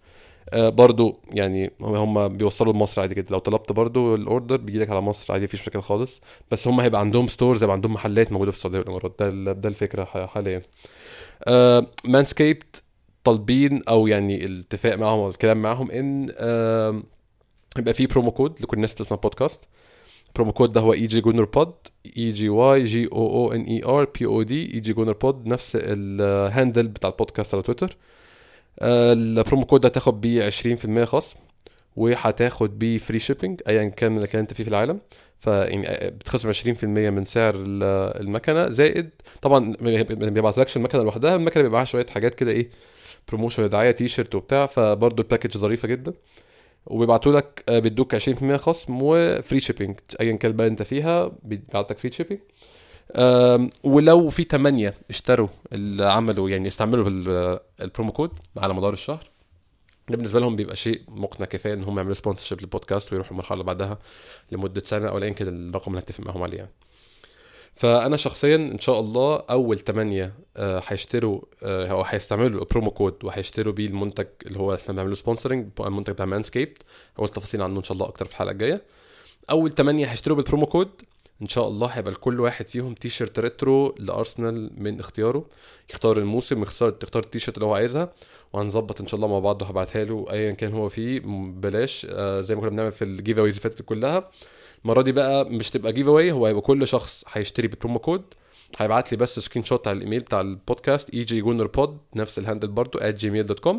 آه، 0.51 0.69
برضو 0.69 1.21
يعني 1.33 1.71
هم 1.81 2.29
بيوصلوا 2.29 2.73
لمصر 2.73 3.01
عادي 3.03 3.15
جدا. 3.15 3.31
لو 3.31 3.39
طلبت 3.39 3.73
برضو 3.73 4.15
ال 4.15 4.22
order 4.22 4.57
بيجي 4.57 4.79
لك 4.79 4.91
على 4.91 5.01
مصر 5.01 5.33
عادي 5.33 5.45
مفيش 5.45 5.61
مشكلة 5.61 5.83
خالص. 5.83 6.21
بس 6.51 6.69
هم 6.69 6.81
هيبقى 6.81 7.01
عندهم 7.01 7.29
stores 7.29 7.63
هيبقى 7.63 7.75
عندهم 7.75 7.93
محلات 7.93 8.33
موجودة 8.33 8.51
في 8.51 8.57
السعودية 8.57 8.79
والإمارات. 8.79 9.15
ده 9.21 9.53
ده 9.53 9.69
الفكرة 9.69 10.05
حاليا. 10.05 10.63
Manscaped 12.05 12.83
طالبين 13.25 13.83
أو 13.89 14.07
يعني 14.07 14.45
الاتفاق 14.45 14.95
معاهم 14.97 15.19
أو 15.21 15.29
الكلام 15.31 15.63
معاهم 15.63 15.91
إن 15.91 16.33
آه، 16.39 17.03
يبقى 17.79 17.95
في 17.95 18.07
promo 18.07 18.31
code 18.31 18.61
لكل 18.61 18.77
الناس 18.77 18.95
بتسمع 18.95 19.19
podcast 19.19 19.61
promo 20.37 20.53
code 20.53 20.73
ده 20.73 20.81
هو 20.81 20.93
EGGooner 20.93 21.45
Pod 21.45 21.75
E 22.17 22.31
G 22.33 22.49
Y 22.49 22.85
G 22.85 23.07
O 23.13 23.19
O 23.47 23.53
N 23.53 23.61
E 23.65 23.85
R 23.85 24.05
P 24.05 24.27
O 24.27 24.43
D 24.43 24.75
EGGooner 24.75 25.13
Pod 25.13 25.47
نفس 25.47 25.77
ال 25.81 25.96
handle 25.96 26.89
بتاع 26.89 27.11
البودكاست 27.11 27.55
على 27.55 27.63
تويتر 27.63 27.97
ال 28.83 28.97
promo 28.97 29.65
code 29.67 29.81
ده 29.81 29.89
هتاخد 29.89 30.21
بيه 30.21 30.51
20% 30.51 31.05
خصم 31.05 31.39
وهتاخد 31.97 32.79
بيه 32.79 32.99
free 32.99 33.19
shipping 33.19 33.61
ايا 33.69 33.89
كان 33.89 34.17
اللي 34.17 34.29
أنت 34.35 34.53
فيه 34.55 34.65
في 34.65 34.71
العالم. 34.71 35.01
فيعني 35.41 36.11
بتخصم 36.11 36.53
20% 36.53 36.85
من 36.85 37.25
سعر 37.25 37.55
ال- 37.57 37.83
المكنة. 38.23 38.69
زائد 38.71 39.11
طبعا 39.43 39.59
ما 39.81 40.03
بيبعتلكش 40.31 40.77
المكنة 40.77 41.03
لوحدها. 41.03 41.37
المكنة 41.37 41.63
بيبقى 41.63 41.73
معاها 41.77 41.85
شوية 41.85 42.07
حاجات 42.07 42.35
كده 42.35 42.51
إيه 42.51 42.71
promotion 43.29 43.69
دعاية 43.69 43.91
تي 43.91 44.09
شيرت 44.09 44.35
وبتاع. 44.35 44.67
فبرضه 44.67 45.23
ال 45.23 45.27
package 45.27 45.57
ظريفة 45.59 45.89
جدا. 45.89 46.13
وبيبعتوا 46.87 47.33
لك 47.33 47.65
آه، 47.69 47.79
بيدوك 47.79 48.15
20% 48.17 48.57
خصم 48.57 48.99
و 49.03 49.15
free 49.15 49.61
shipping 49.61 49.97
ايا 50.21 50.37
كان 50.37 50.53
بقى 50.53 50.67
أنت 50.67 50.83
فيها 50.83 51.33
بيبعت 51.43 51.91
لك 51.91 51.99
free 51.99 52.13
shipping 52.13 52.41
ولو 53.85 54.31
في 54.31 54.45
8 54.45 54.95
اشتروا 55.11 55.49
اللي 55.73 56.07
عملوا 56.07 56.51
يعني 56.51 56.69
استعملوا 56.69 57.09
ال- 57.09 57.59
ال 57.81 57.86
promo 57.86 58.13
code 58.13 58.31
على 58.57 58.75
مدار 58.75 58.93
الشهر 58.93 59.25
ده 60.09 60.17
بالنسبة 60.17 60.41
لهم 60.41 60.57
بيبقى 60.57 60.77
شيء 60.77 61.01
مقنع 61.09 61.47
كفاية 61.47 61.75
إن 61.75 61.85
هم 61.85 61.97
يعملوا 61.97 62.15
sponsorship 62.15 62.61
لل 62.61 62.72
podcast 62.72 63.13
ويروحوا 63.13 63.33
المرحلة 63.33 63.55
اللي 63.55 63.65
بعدها 63.65 63.99
لمدة 64.53 64.83
سنة 64.85 65.09
أو 65.09 65.19
ايا 65.19 65.31
كان 65.31 65.49
الرقم 65.69 65.91
اللي 65.91 66.01
هتفق 66.03 66.21
معاهم 66.25 66.43
عليه 66.43 66.59
يعني. 66.59 66.71
فأنا 67.81 68.17
شخصيا 68.17 68.57
إن 68.57 68.79
شاء 68.79 69.01
الله 69.01 69.37
أول 69.51 69.79
8 69.79 70.35
آه، 70.57 70.83
هيشتروا 70.87 71.41
آه، 71.63 71.87
أو 71.87 72.03
هيستعملوا 72.03 72.61
ال 72.61 72.66
promo 72.66 72.91
code 72.91 73.25
وهيشتروا 73.25 73.73
بيه 73.73 73.87
المنتج 73.87 74.27
اللي 74.47 74.59
هو 74.59 74.75
إحنا 74.75 74.93
بنعمله 74.95 75.15
sponsoring 75.15 75.69
المنتج 75.81 76.13
بتاع 76.13 76.25
Manscaped 76.27 76.83
أقول 77.19 77.29
تفاصيل 77.29 77.63
عنه 77.63 77.79
إن 77.79 77.85
شاء 77.85 77.93
الله 77.93 78.07
أكتر 78.09 78.25
في 78.25 78.31
الحلقة 78.31 78.53
الجاية. 78.53 78.83
أول 79.51 79.71
8 79.75 80.07
هيشتروا 80.07 80.37
بال 80.37 80.45
promo 80.45 80.67
code. 80.67 80.89
إن 81.43 81.49
شاء 81.49 81.69
الله 81.69 81.87
هيبقى 81.87 82.13
لكل 82.13 82.41
واحد 82.41 82.67
فيهم 82.67 82.95
T-shirt 82.95 83.39
retro 83.39 83.95
لارسنال 83.99 84.71
من 84.77 85.01
اختياره. 85.01 85.45
يختار 85.91 86.19
الموسم 86.19 86.63
يختار 86.63 86.91
تختار 86.91 87.23
التي 87.23 87.39
شيرت 87.39 87.57
اللي 87.57 87.67
هو 87.67 87.75
عايزها. 87.75 88.13
وهنظبط 88.53 89.01
إن 89.01 89.07
شاء 89.07 89.17
الله 89.17 89.29
مع 89.29 89.39
بعض 89.39 89.63
وهبعتها 89.63 90.05
له 90.05 90.27
ايا 90.31 90.53
كان 90.53 90.73
هو 90.73 90.89
فيه 90.89 91.21
بلاش. 91.61 92.07
آه 92.11 92.41
زي 92.41 92.55
ما 92.55 92.61
كنا 92.61 92.71
بنعمل 92.71 92.93
في 92.93 93.05
ال 93.05 93.39
giveaways 93.39 93.57
اللي 93.57 93.71
فاتت 93.71 93.83
كلها. 93.83 94.31
المرة 94.85 95.03
دي 95.03 95.13
بقى 95.13 95.45
مش 95.51 95.71
تبقى 95.71 95.93
giveaway 95.93 96.33
هو 96.33 96.47
هيبقى 96.47 96.63
كل 96.63 96.87
شخص 96.87 97.25
هيشتري 97.33 97.69
بال 97.69 97.78
promo 97.78 97.99
code 97.99 98.23
هيبعت 98.79 99.13
لي 99.13 99.19
بس 99.19 99.39
screenshot 99.39 99.89
على 99.89 99.97
الإيميل 99.97 100.21
بتاع 100.21 100.41
ال 100.41 100.50
podcast 100.50 101.11
EGGooner 101.15 101.67
Pod 101.67 101.99
نفس 102.17 102.39
ال 102.39 102.43
handle 102.43 102.69
برضو 102.69 102.99
@gmail.com 102.99 103.77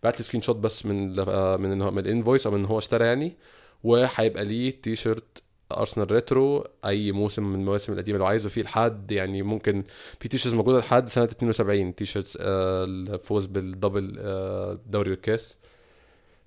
يبعت 0.00 0.18
لي 0.18 0.24
screenshot 0.24 0.56
بس 0.56 0.86
من 0.86 1.18
آه، 1.20 1.56
من 1.56 1.82
هو- 1.82 1.90
من 1.90 1.98
ال 1.98 2.04
invoice 2.04 2.46
أو 2.46 2.52
من 2.52 2.58
إن 2.58 2.64
هو 2.66 2.78
اشترى 2.78 3.06
يعني. 3.06 3.36
وهيبقى 3.84 4.44
ليه 4.44 4.70
تي 4.82 4.96
شيرت 4.96 5.42
ارسنال 5.72 6.10
retro 6.10 6.66
أي 6.86 7.12
موسم 7.12 7.42
من 7.52 7.60
المواسم 7.60 7.92
القديمة 7.92 8.18
لو 8.18 8.26
عايزه 8.26 8.48
فيه 8.48 8.62
لحد 8.62 9.12
يعني 9.12 9.42
ممكن 9.42 9.84
في 10.20 10.28
T-shirts 10.28 10.56
موجودة 10.56 10.78
لحد 10.78 11.08
سنة 11.08 11.24
72 11.24 11.94
T-shirts 11.94 12.38
الفوز 12.40 13.46
بال 13.46 13.63
double 13.63 14.14
آه، 14.18 14.78
دوري 14.86 15.10
والكاس. 15.10 15.58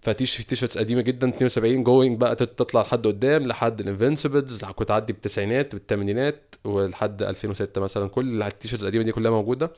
فتيش 0.07 0.35
في 0.35 0.43
T-shirts 0.43 0.77
قديمة 0.77 1.01
جدا 1.01 1.29
72 1.29 1.83
جوينج 1.83 2.17
بقى 2.19 2.35
تطلع 2.35 2.81
لحد 2.81 3.07
قدام 3.07 3.47
لحد 3.47 3.79
ال 3.79 3.86
Invincibles 3.86 4.63
كنت 4.65 4.87
تعدي 4.87 5.13
بالتسعينات 5.13 5.73
بالثمانينات 5.75 6.55
ولحد 6.65 7.23
2006 7.23 7.81
مثلا 7.81 8.09
كل 8.09 8.43
ال 8.43 8.48
T-shirts 8.48 8.83
القديمة 8.83 9.03
دي 9.03 9.11
كلها 9.11 9.31
موجودة. 9.31 9.71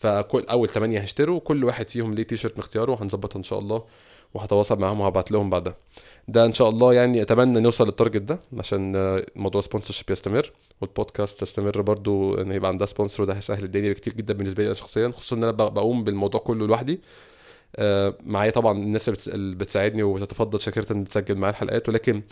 فكل 0.00 0.46
أول 0.50 0.68
ثمانيه 0.68 1.00
هيشتروا 1.00 1.40
كل 1.40 1.64
واحد 1.64 1.88
فيهم 1.88 2.14
ليه 2.14 2.22
تيشرت 2.22 2.58
مختياره 2.58 2.92
وهنظبطها 2.92 3.38
إن 3.38 3.42
شاء 3.42 3.58
الله 3.58 3.84
وهتواصل 4.34 4.78
معاهم 4.78 5.00
وهبعت 5.00 5.32
لهم 5.32 5.50
بعدها. 5.50 5.74
ده 6.28 6.44
إن 6.44 6.52
شاء 6.54 6.68
الله 6.68 6.94
يعني 6.94 7.22
أتمنى 7.22 7.60
نوصل 7.60 7.86
لل 7.86 7.95
target 7.95 8.22
ده 8.22 8.38
عشان 8.58 8.92
موضوع 9.36 9.60
sponsorship 9.60 10.10
يستمر 10.10 10.52
والبودكاست 10.80 11.40
تستمر 11.40 11.80
برضو 11.80 12.34
إن 12.34 12.52
يبقى 12.52 12.68
عندها 12.68 12.86
sponsor 12.86 13.22
وده 13.22 13.32
هيسهل 13.34 13.64
الدنيا 13.64 13.92
كتير 13.92 14.12
جدا 14.12 14.34
بالنسبة 14.34 14.62
لي 14.62 14.66
أنا 14.66 14.76
شخصيا 14.76 15.08
خصوصا 15.08 15.36
إن 15.36 15.42
أنا 15.42 15.52
بقوم 15.52 16.04
بالموضوع 16.04 16.40
كله 16.40 16.66
لوحدي. 16.66 17.00
معايا 18.26 18.50
طبعا 18.50 18.78
الناس 18.78 19.28
اللي 19.28 19.54
بتساعدني 19.54 20.02
وتتفضل 20.02 20.60
شاكرة 20.60 20.92
ان 20.92 21.04
تسجل 21.04 21.34
معايا 21.34 21.52
الحلقات 21.52 21.88
ولكن 21.88 22.22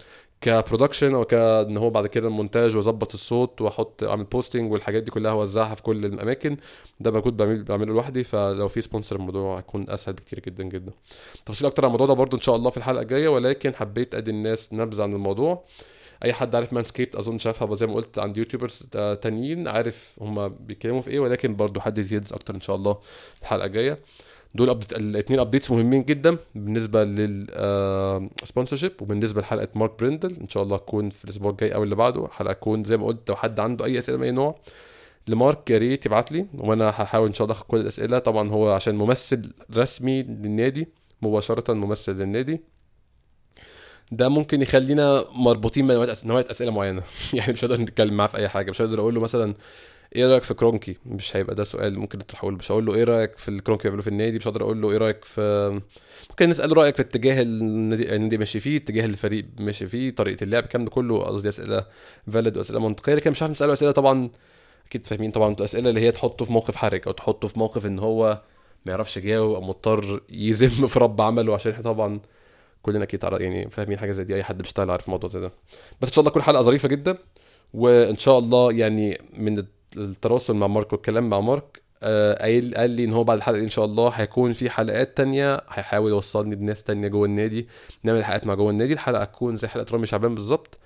ك 0.40 0.47
production 0.47 1.14
أو 1.14 1.24
كإن 1.24 1.76
هو 1.76 1.90
بعد 1.90 2.06
كده 2.06 2.28
المونتاج 2.28 2.76
وأظبط 2.76 3.14
الصوت 3.14 3.60
وأحط 3.60 4.04
أعمل 4.04 4.24
posting 4.24 4.72
والحاجات 4.72 5.02
دي 5.02 5.10
كلها 5.10 5.32
أوزعها 5.32 5.74
في 5.74 5.82
كل 5.82 6.04
الأماكن 6.04 6.56
ده 7.00 7.10
مجهود 7.10 7.36
بعمل 7.36 7.62
بعمله 7.64 7.92
لوحدي. 7.92 8.24
فلو 8.24 8.68
في 8.68 8.80
sponsor 8.80 9.16
الموضوع 9.16 9.58
هيكون 9.58 9.90
أسهل 9.90 10.14
بكتير 10.14 10.40
جدا 10.40 10.64
جدا. 10.64 10.92
تفاصيل 11.46 11.66
أكتر 11.66 11.84
عن 11.84 11.86
الموضوع 11.86 12.06
ده 12.06 12.14
برضو 12.14 12.36
إن 12.36 12.42
شاء 12.42 12.56
الله 12.56 12.70
في 12.70 12.76
الحلقة 12.76 13.02
الجاية 13.02 13.28
ولكن 13.28 13.74
حبيت 13.74 14.14
أدي 14.14 14.30
الناس 14.30 14.72
نبذة 14.72 15.02
عن 15.02 15.12
الموضوع. 15.12 15.64
أي 16.24 16.32
حد 16.32 16.54
عارف 16.54 16.72
Manscaped 16.72 17.16
أظن 17.16 17.38
شافها 17.38 17.74
زي 17.76 17.86
ما 17.86 17.94
قلت 17.94 18.18
عند 18.18 18.36
YouTubers 18.36 18.78
تانيين 19.22 19.68
عارف 19.68 20.16
هم 20.20 20.48
بيتكلموا 20.48 21.02
في 21.02 21.10
إيه 21.10 21.20
ولكن 21.20 21.56
برضو 21.56 21.80
حد 21.80 21.94
details 21.94 22.32
أكتر 22.32 22.54
إن 22.54 22.60
شاء 22.60 22.76
الله 22.76 22.92
في 23.34 23.42
الحلقة 23.42 23.66
الجاية. 23.66 23.98
دول 24.54 24.70
update 24.70 24.92
الاثنين 24.92 25.40
updates 25.40 25.70
مهمين 25.70 26.04
جدا 26.04 26.36
بالنسبة 26.54 27.04
لل 27.04 27.33
sponsorship 27.33 28.90
آه، 28.90 29.02
وبالنسبة 29.02 29.40
لحلقة 29.40 29.68
مارك 29.74 29.98
بريندل 29.98 30.36
إن 30.40 30.48
شاء 30.48 30.62
الله 30.62 30.76
تكون 30.76 31.10
في 31.10 31.24
الأسبوع 31.24 31.50
الجاي 31.50 31.74
أو 31.74 31.82
اللي 31.82 31.94
بعده. 31.94 32.28
حلقة 32.28 32.52
تكون 32.52 32.84
زي 32.84 32.96
ما 32.96 33.06
قلت 33.06 33.28
لو 33.28 33.36
حد 33.36 33.60
عنده 33.60 33.84
أي 33.84 33.98
أسئلة 33.98 34.18
من 34.18 34.24
أي 34.24 34.30
نوع 34.30 34.60
لمارك 35.28 35.70
يا 35.70 35.78
ريت 35.78 36.06
يبعت 36.06 36.32
لي 36.32 36.46
وأنا 36.54 36.88
هحاول 36.90 37.28
إن 37.28 37.34
شاء 37.34 37.44
الله 37.44 37.54
أخد 37.56 37.66
كل 37.66 37.80
الأسئلة. 37.80 38.18
طبعا 38.18 38.50
هو 38.50 38.70
عشان 38.72 38.94
ممثل 38.94 39.52
رسمي 39.76 40.22
للنادي 40.22 40.88
مباشرة 41.22 41.72
ممثل 41.74 42.12
للنادي. 42.12 42.60
ده 44.12 44.28
ممكن 44.28 44.62
يخلينا 44.62 45.24
مربوطين 45.32 45.86
بنوعية 45.86 46.50
أسئلة 46.50 46.70
معينة. 46.72 47.02
يعني 47.34 47.52
مش 47.52 47.64
هقدر 47.64 47.80
نتكلم 47.80 48.14
معاه 48.16 48.26
في 48.26 48.36
أي 48.36 48.48
حاجة. 48.48 48.70
مش 48.70 48.82
هقدر 48.82 49.00
أقول 49.00 49.14
له 49.14 49.20
مثلا 49.20 49.54
إيه 50.16 50.26
رأيك 50.28 50.42
في 50.42 50.54
كرونكي؟ 50.54 50.96
مش 51.06 51.36
هيبقى 51.36 51.54
ده 51.54 51.64
سؤال 51.64 51.98
ممكن 51.98 52.18
تطرحه 52.18 52.50
له. 52.50 52.56
مش 52.56 52.72
هقول 52.72 52.86
له 52.86 52.94
إيه 52.94 53.04
رأيك 53.04 53.38
في 53.38 53.48
الكرونكي 53.48 53.82
بيعملوه 53.82 54.02
في 54.02 54.08
النادي 54.10 54.36
مش 54.36 54.46
هقدر 54.48 54.62
أقول 54.62 54.82
له 54.82 54.90
إيه 54.90 54.96
رأيك 54.98 55.24
في 55.24 55.80
ممكن 56.30 56.48
نساله 56.48 56.74
رأيك 56.74 56.96
في 56.96 57.02
اتجاه 57.02 57.42
النادي 57.42 58.16
النادي 58.16 58.38
ماشي 58.38 58.60
فيه 58.60 58.76
اتجاه 58.76 59.04
الفريق 59.04 59.46
ماشي 59.58 59.86
فيه 59.86 60.10
طريقة 60.14 60.44
اللعب 60.44 60.64
الكلام 60.64 60.84
ده 60.84 60.90
كله 60.90 61.24
قصدي 61.24 61.48
أسئلة 61.48 61.86
فاليد 62.32 62.56
وأسئلة 62.56 62.80
منطقية. 62.80 63.14
لكن 63.14 63.30
مش 63.30 63.42
عارف 63.42 63.52
نسأله 63.52 63.72
أسئلة 63.72 63.92
طبعا 63.92 64.30
أكيد 64.86 65.06
فاهمين 65.06 65.30
طبعا 65.30 65.56
أسئلة 65.60 65.90
اللي 65.90 66.00
هي 66.00 66.12
تحطه 66.12 66.44
في 66.44 66.52
موقف 66.52 66.76
حرج 66.76 67.02
أو 67.06 67.12
تحطه 67.12 67.48
في 67.48 67.58
موقف 67.58 67.86
إن 67.86 67.98
هو 67.98 68.42
ما 68.86 68.92
يعرفش 68.92 69.16
يجاوب 69.16 69.54
أو 69.54 69.60
مضطر 69.60 70.22
يذم 70.30 70.86
في 70.92 70.98
رب 70.98 71.20
عمله 71.20 71.54
عشان 71.54 71.72
إحنا 71.72 71.84
طبعا 71.84 72.20
كلنا 72.82 73.04
أكيد 73.04 73.24
يعني 73.24 73.70
فاهمين 73.70 73.98
حاجة 73.98 74.12
زي 74.12 74.24
دي 74.24 74.34
أي 74.36 74.44
حد 74.44 74.58
بيشتغل 74.58 74.90
عارف 74.90 75.06
الموضوع 75.06 75.30
زي 75.30 75.40
ده. 75.40 75.52
بس 76.02 76.08
إن 76.08 76.14
شاء 76.14 76.20
الله 76.22 76.30
كل 76.32 76.42
حلقة 76.42 76.62
ظريفة 76.62 76.88
جدا 76.88 77.18
وإن 77.74 78.16
شاء 78.16 78.38
الله 78.38 78.72
يعني 78.72 79.22
من 79.38 79.58
التواصل 79.96 80.56
مع 80.56 80.66
مارك 80.66 80.92
والكلام 80.92 81.28
مع 81.30 81.40
مارك 81.40 81.82
آه، 82.02 82.34
قايل 82.42 82.74
قال 82.74 82.90
لي 82.90 83.04
إن 83.04 83.12
هو 83.12 83.24
بعد 83.24 83.36
الحلقة 83.36 83.60
إن 83.60 83.68
شاء 83.68 83.84
الله 83.84 84.08
هيكون 84.08 84.52
في 84.52 84.70
حلقات 84.70 85.16
تانية 85.16 85.60
هيحاول 85.70 86.10
يوصلني 86.10 86.56
بناس 86.56 86.82
تانية 86.82 87.08
جوه 87.08 87.26
النادي 87.26 87.68
نعمل 88.02 88.24
حلقات 88.24 88.46
مع 88.46 88.54
جوه 88.54 88.70
النادي. 88.70 88.92
الحلقة 88.92 89.24
تكون 89.24 89.56
زي 89.56 89.68
حلقة 89.68 89.86
رامي 89.92 90.06
شعبان 90.06 90.34
بالظبط 90.34 90.78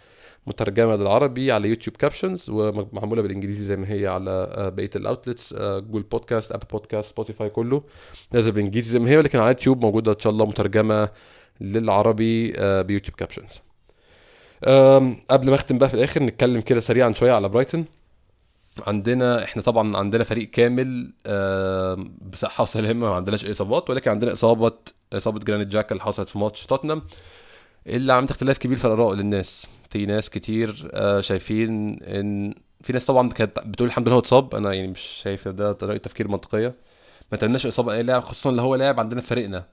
مترجمة 0.46 0.96
للعربي 0.96 1.52
على 1.52 1.68
YouTube 1.68 1.96
captions 1.96 2.50
ومعمولة 2.50 3.22
بالإنجليزي 3.22 3.64
زي 3.64 3.76
ما 3.76 3.90
هي 3.92 4.06
على 4.06 4.30
آه، 4.30 4.68
بقية 4.68 4.90
ال 4.96 5.03
outlets 5.04 5.54
Google 5.54 6.02
Podcast 6.02 6.52
Apple 6.52 6.66
Podcast 6.72 7.10
Spotify 7.10 7.48
كله 7.48 7.82
نازل 8.32 8.52
بالإنجليزي 8.52 8.90
زي 8.90 8.98
ما 8.98 9.10
هي 9.10 9.16
ولكن 9.16 9.38
على 9.38 9.48
يوتيوب 9.48 9.82
موجودة 9.82 10.12
إن 10.12 10.18
شاء 10.18 10.32
الله 10.32 10.46
مترجمة 10.46 11.08
للعربي 11.60 12.52
آه، 12.56 12.82
ب 12.82 12.87
YouTube 12.87 13.16
captions 13.16 13.60
قبل 15.30 15.50
ما 15.50 15.54
أختم 15.54 15.78
بقى 15.78 15.88
في 15.88 15.94
الآخر 15.94 16.22
نتكلم 16.22 16.60
كده 16.60 16.80
سريعا 16.80 17.12
شوية 17.12 17.32
على 17.32 17.48
برايتون 17.48 17.84
عندنا 18.86 19.44
إحنا 19.44 19.62
طبعا 19.62 19.96
عندنا 19.96 20.24
فريق 20.24 20.50
كامل 20.50 21.12
بصحه 22.32 22.62
وسلامه 22.62 23.08
ما 23.08 23.14
عندناش 23.14 23.44
إصابات 23.46 23.90
ولكن 23.90 24.10
عندنا 24.10 24.32
إصابة 24.32 24.72
إصابة 25.12 25.38
جرانيت 25.38 25.68
جاك 25.68 25.92
اللي 25.92 26.02
حصلت 26.02 26.28
في 26.28 26.38
ماتش 26.38 26.66
توتنهام 26.66 27.02
اللي 27.86 28.12
عملت 28.12 28.30
اختلاف 28.30 28.58
كبير 28.58 28.76
في 28.76 28.84
الأراء 28.84 29.14
للناس. 29.14 29.66
في 29.90 30.06
ناس 30.06 30.30
كتير 30.30 30.90
آه، 30.94 31.20
شايفين 31.20 32.02
إن 32.02 32.54
في 32.82 32.92
ناس 32.92 33.04
طبعا 33.06 33.28
كانت 33.28 33.58
بتقول 33.66 33.88
الحمد 33.88 34.06
لله 34.08 34.14
هو 34.16 34.20
اتصاب. 34.20 34.54
أنا 34.54 34.72
يعني 34.72 34.88
مش 34.88 35.00
شايف 35.00 35.48
ده 35.48 35.72
طريقة 35.72 35.98
تفكير 36.02 36.28
منطقية. 36.28 36.74
ما 37.32 37.38
تمناش 37.38 37.66
إصابة 37.66 37.92
أي 37.94 38.02
لاعب 38.02 38.22
خصوصا 38.22 38.50
اللي 38.50 38.62
هو 38.62 38.74
لاعب 38.74 39.00
عندنا 39.00 39.20
في 39.20 39.26
فريقنا. 39.26 39.64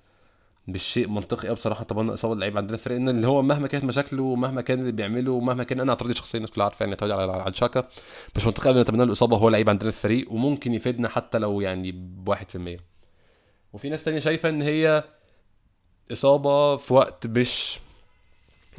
مش 0.67 0.83
شيء 0.83 1.07
منطقي 1.09 1.47
قوي 1.47 1.55
بصراحة. 1.55 1.83
طبعا 1.83 2.13
اصابه 2.13 2.33
اللعيب 2.33 2.57
عندنا 2.57 2.77
في 2.77 2.83
فريقنا 2.83 3.11
اللي 3.11 3.27
هو 3.27 3.41
مهما 3.41 3.67
كانت 3.67 3.83
مشاكله 3.83 4.23
ومهما 4.23 4.61
كان 4.61 4.79
اللي 4.79 4.91
بيعمله 4.91 5.31
ومهما 5.31 5.63
كان 5.63 5.79
أنا 5.79 5.89
اعتراضي 5.91 6.13
شخصيا 6.13 6.37
الناس 6.37 6.51
كلها 6.51 6.63
عارفه 6.65 6.83
يعني 6.83 6.93
اعتراضي 6.93 7.13
على 7.13 7.31
على 7.31 7.53
شاكا. 7.53 7.87
مش 8.35 8.45
منطقي 8.45 8.69
ابدا 8.69 8.81
نتمنى 8.81 8.97
له 8.97 9.03
الاصابه 9.03 9.37
هو 9.37 9.49
لعيب 9.49 9.69
عندنا 9.69 9.91
في 9.91 9.97
الفريق 9.97 10.31
وممكن 10.31 10.73
يفيدنا 10.73 11.09
حتى 11.09 11.37
لو 11.37 11.61
يعني 11.61 11.91
في 12.47 12.55
المية. 12.55 12.77
وفي 13.73 13.89
ناس 13.89 14.03
تانية 14.03 14.19
شايفة 14.19 14.49
إن 14.49 14.61
هي 14.61 15.03
إصابة 16.11 16.75
في 16.77 16.93
وقت 16.93 17.27
مش 17.27 17.79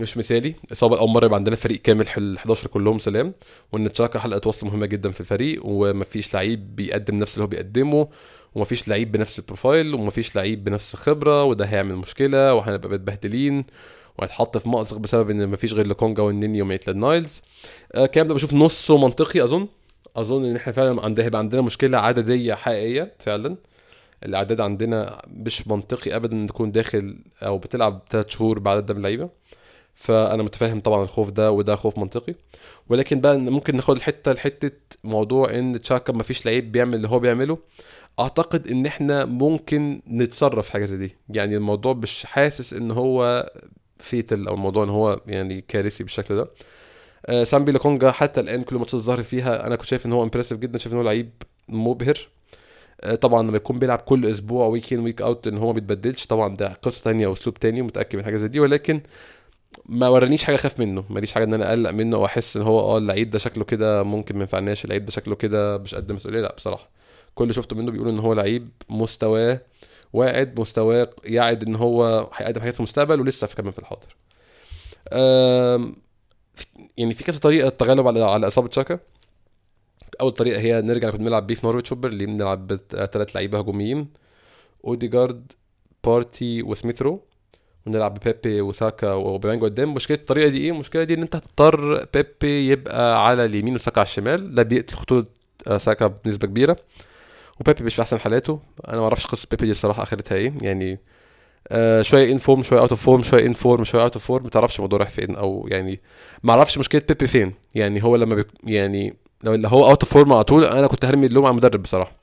مش 0.01 0.17
مثالي. 0.17 0.55
إصابة 0.73 0.99
أول 0.99 1.11
مرة 1.11 1.25
يبقى 1.27 1.37
عندنا 1.37 1.57
فريق 1.57 1.83
كامل 1.83 2.07
ال 2.19 2.37
11 2.39 2.67
كلهم 2.69 2.99
سلام. 2.99 3.35
وإن 3.73 3.93
تشاكا 3.93 4.19
حلقة 4.19 4.49
وصل 4.49 4.67
مهمة 4.67 4.87
جدا 4.87 5.11
في 5.11 5.21
الفريق 5.21 5.61
ومفيش 5.65 6.35
لعيب 6.35 6.77
بيقدم 6.77 7.15
نفس 7.15 7.35
اللي 7.35 7.45
هو 7.45 7.49
بيقدمه. 7.49 8.09
ومفيش 8.55 8.89
لعيب 8.89 9.13
بنفس 9.13 9.39
ال 9.39 9.46
profile 9.46 9.95
ومفيش 9.95 10.37
لعيب 10.37 10.65
بنفس 10.65 10.95
الخبرة 10.95 11.45
وده 11.45 11.65
هيعمل 11.65 11.97
مشكلة 11.97 12.55
وهنبقى 12.55 12.89
متبهدلين 12.91 13.65
وهيتحط 14.19 14.59
في 14.59 14.69
مأزق 14.69 14.97
بسبب 14.99 15.31
إن 15.31 15.49
مفيش 15.49 15.73
غير 15.73 15.87
لكونجا 15.87 16.23
والنيني 16.23 16.63
وميتلاند 16.63 16.99
نايلز. 17.05 17.41
آه 17.95 18.05
الكلام 18.05 18.29
ده 18.29 18.35
بشوف 18.35 18.53
نصه 18.55 18.99
منطقي 18.99 19.45
أظن. 19.45 19.69
أظن 20.17 20.45
إن 20.45 20.57
إحنا 20.57 20.73
فعلا 20.73 21.03
عندنا 21.05 21.27
هيبقى 21.27 21.39
عندنا 21.39 21.61
مشكلة 21.63 21.99
عددية 21.99 22.55
حقيقية 22.55 23.13
فعلا. 23.19 23.57
الأعداد 24.25 24.61
عندنا 24.61 25.23
مش 25.29 25.69
منطقي 25.69 26.17
ابدا 26.17 26.37
إن 26.37 26.47
تكون 26.47 26.73
داخل 26.73 27.17
أو 27.43 27.59
بتلعب 27.59 28.03
ثلاث 28.11 28.29
شهور 28.29 28.59
بعد 28.59 28.87
ده 28.87 28.95
اللعيبة. 28.95 29.29
فأنا 29.95 30.43
متفاهم 30.43 30.81
طبعا 30.81 31.03
الخوف 31.05 31.31
ده 31.31 31.51
وده 31.53 31.77
خوف 31.77 31.99
منطقي. 31.99 32.35
ولكن 32.89 33.21
بقى 33.21 33.39
ممكن 33.39 33.77
ناخد 33.77 33.97
الحتة 33.97 34.33
لحتة 34.33 34.71
موضوع 35.05 35.51
إن 35.59 35.81
تشاكا 35.81 36.13
مفيش 36.13 36.47
لعيب 36.47 36.73
بيعمل 36.73 36.95
اللي 36.95 37.09
هو 37.09 37.19
بيعمله. 37.19 37.59
أعتقد 38.21 38.67
إن 38.69 38.87
إحنا 38.87 39.25
ممكن 39.25 40.03
نتصرف 40.09 40.71
حاجة 40.71 40.85
زي 40.85 40.97
دي. 40.97 41.17
يعني 41.29 41.57
الموضوع 41.57 41.93
مش 41.95 42.27
حاسس 42.27 42.73
إن 42.75 42.91
هو 42.91 43.51
fatal 43.99 44.49
أو 44.49 44.55
الموضوع 44.55 44.85
إن 44.85 44.91
هو 44.91 45.21
يعني 45.27 45.61
كارثي 45.61 46.05
بالشكل 46.05 46.37
ده. 46.37 46.51
آه 47.27 47.45
سامبي 47.45 47.73
لكونجا 47.73 48.11
حتى 48.13 48.41
الآن 48.41 48.63
كل 48.63 48.77
ماتشات 48.77 48.95
اللي 48.95 49.09
ظهر 49.09 49.23
فيها 49.23 49.67
أنا 49.67 49.77
كنت 49.77 49.87
شايف 49.87 50.07
إن 50.07 50.13
هو 50.13 50.23
impressive 50.23 50.59
جدا 50.59 50.79
شايف 50.79 50.93
إن 50.93 50.99
هو 50.99 51.05
لعيب 51.05 51.31
مبهر. 51.69 52.29
آه 53.01 53.15
طبعا 53.15 53.43
لما 53.43 53.57
يكون 53.57 53.79
بيلعب 53.79 53.99
كل 53.99 54.27
أسبوع 54.27 54.67
week 54.67 54.93
in 54.93 54.99
week 55.01 55.23
out 55.23 55.47
إن 55.47 55.59
هو 55.59 55.67
ما 55.67 55.73
بيتبدلش 55.73 56.27
طبعا 56.27 56.57
ده 56.57 56.69
قصة 56.83 57.05
تانية 57.05 57.27
أو 57.27 57.33
أسلوب 57.33 57.55
تاني 57.59 57.83
متأكد 57.83 58.17
من 58.19 58.25
حاجة 58.25 58.37
زي 58.37 58.49
دي. 58.49 58.61
ولكن 58.61 59.01
ما 59.87 60.09
ورانيش 60.09 60.45
حاجة 60.45 60.55
أخاف 60.57 60.81
منه 60.81 61.05
ماليش 61.11 61.33
حاجة 61.33 61.45
إن 61.45 61.55
أنا 61.55 61.69
أقلق 61.71 61.91
منه 61.91 62.17
أو 62.17 62.25
أحس 62.27 62.57
إن 62.57 62.63
هو 62.63 62.81
آه 62.81 62.99
اللعيب 62.99 63.31
ده 63.31 63.39
شكله 63.39 63.65
كده 63.65 64.03
ممكن 64.03 64.35
ما 64.35 64.41
ينفعناش 64.41 64.85
اللعيب 64.85 65.05
ده 65.07 65.11
شكله 65.13 65.35
كده 65.35 65.79
مش 65.79 65.95
قد 65.95 66.13
مسؤولية. 66.13 66.41
لا 66.41 66.55
بصراحة. 66.57 67.02
كل 67.35 67.45
اللي 67.45 67.55
شفته 67.55 67.77
منه 67.77 67.91
بيقول 67.93 68.09
إن 68.09 68.19
هو 68.19 68.33
لعيب 68.33 68.71
مستواه 68.89 69.61
واعد 70.13 70.61
مستواه 70.61 71.11
يعد 71.25 71.63
إن 71.63 71.77
هو 71.77 72.31
هيقدم 72.35 72.61
حاجات 72.61 72.75
في 72.75 72.81
المستقبل 72.81 73.21
ولسه 73.21 73.47
في 73.47 73.57
كمان 73.57 73.73
في 73.73 73.79
الحاضر. 73.79 74.17
يعني 76.97 77.15
في 77.15 77.25
كذا 77.25 77.39
طريقة 77.39 77.69
تغلب 77.69 78.07
على 78.07 78.23
على 78.23 78.47
إصابة 78.47 78.71
شاكا. 78.71 78.99
أول 80.21 80.33
طريقة 80.33 80.61
هي 80.61 80.83
نرجع 80.83 81.11
كنا 81.11 81.19
بنلعب 81.19 81.47
بيه 81.47 81.55
في 81.55 81.67
نورويتش 81.67 81.93
اللي 81.93 82.27
بنلعب 82.27 82.67
بثلاث 82.67 83.37
لعيبة 83.37 83.59
هجوميين 83.59 84.09
أوديجارد 84.85 85.53
بارتي 86.05 86.63
وسميثرو 86.63 87.23
ونلعب 87.87 88.19
ببيبي 88.19 88.61
وساكا 88.61 89.13
واوباميانج 89.13 89.63
قدام. 89.63 89.95
مشكلة 89.95 90.17
الطريقة 90.17 90.49
دي 90.49 90.59
إيه؟ 90.59 90.71
المشكلة 90.71 91.05
دي 91.05 91.15
إن 91.15 91.23
أنت 91.23 91.37
هتضطر 91.37 92.05
بيبي 92.15 92.69
يبقى 92.69 93.27
على 93.27 93.45
اليمين 93.45 93.75
وساكا 93.75 93.99
على 94.01 94.07
الشمال. 94.07 94.55
ده 94.55 94.63
بيقتل 94.63 94.97
خطورة 94.97 95.27
آه، 95.67 95.79
ساكا 95.79 96.07
بنسبة 96.07 96.47
كبيرة. 96.47 96.77
وبيبي 97.61 97.85
مش 97.85 97.95
في 97.95 98.03
أحسن 98.03 98.21
حالاته. 98.21 98.61
أنا 98.89 98.97
ما 98.97 99.03
أعرفش 99.03 99.27
قصة 99.27 99.49
بيبي 99.51 99.65
دي 99.65 99.71
الصراحة 99.71 100.03
آخرتها 100.03 100.37
إيه 100.37 100.53
يعني 100.63 100.99
آه 101.69 102.03
شوية 102.03 102.33
in 102.33 102.39
form 102.39 102.63
شوية 102.63 102.81
out 102.81 102.91
of 102.91 103.03
form 103.05 103.23
شوية 103.23 103.47
in 103.47 103.53
form 103.53 103.85
شوية 103.85 104.03
out 104.03 104.15
of 104.15 104.25
form 104.27 104.45
ما 104.45 104.51
تعرفش 104.51 104.77
الموضوع 104.77 104.99
رايح 104.99 105.11
فين 105.11 105.37
أو 105.37 105.67
يعني 105.71 106.01
ما 106.43 106.53
أعرفش 106.53 106.79
مشكلة 106.79 107.03
بيبي 107.09 107.27
فين. 107.27 107.55
يعني 107.75 108.05
هو 108.05 108.17
لما 108.17 108.35
بي 108.35 108.45
يعني 108.65 109.17
لو 109.45 109.69
هو 109.69 109.89
out 109.91 110.03
of 110.03 110.13
form 110.15 110.33
على 110.33 110.45
طول 110.45 110.65
أنا 110.65 110.87
كنت 110.87 111.05
هرمي 111.05 111.27
اللوم 111.27 111.45
على 111.45 111.51
المدرب 111.53 111.83
بصراحة. 111.83 112.22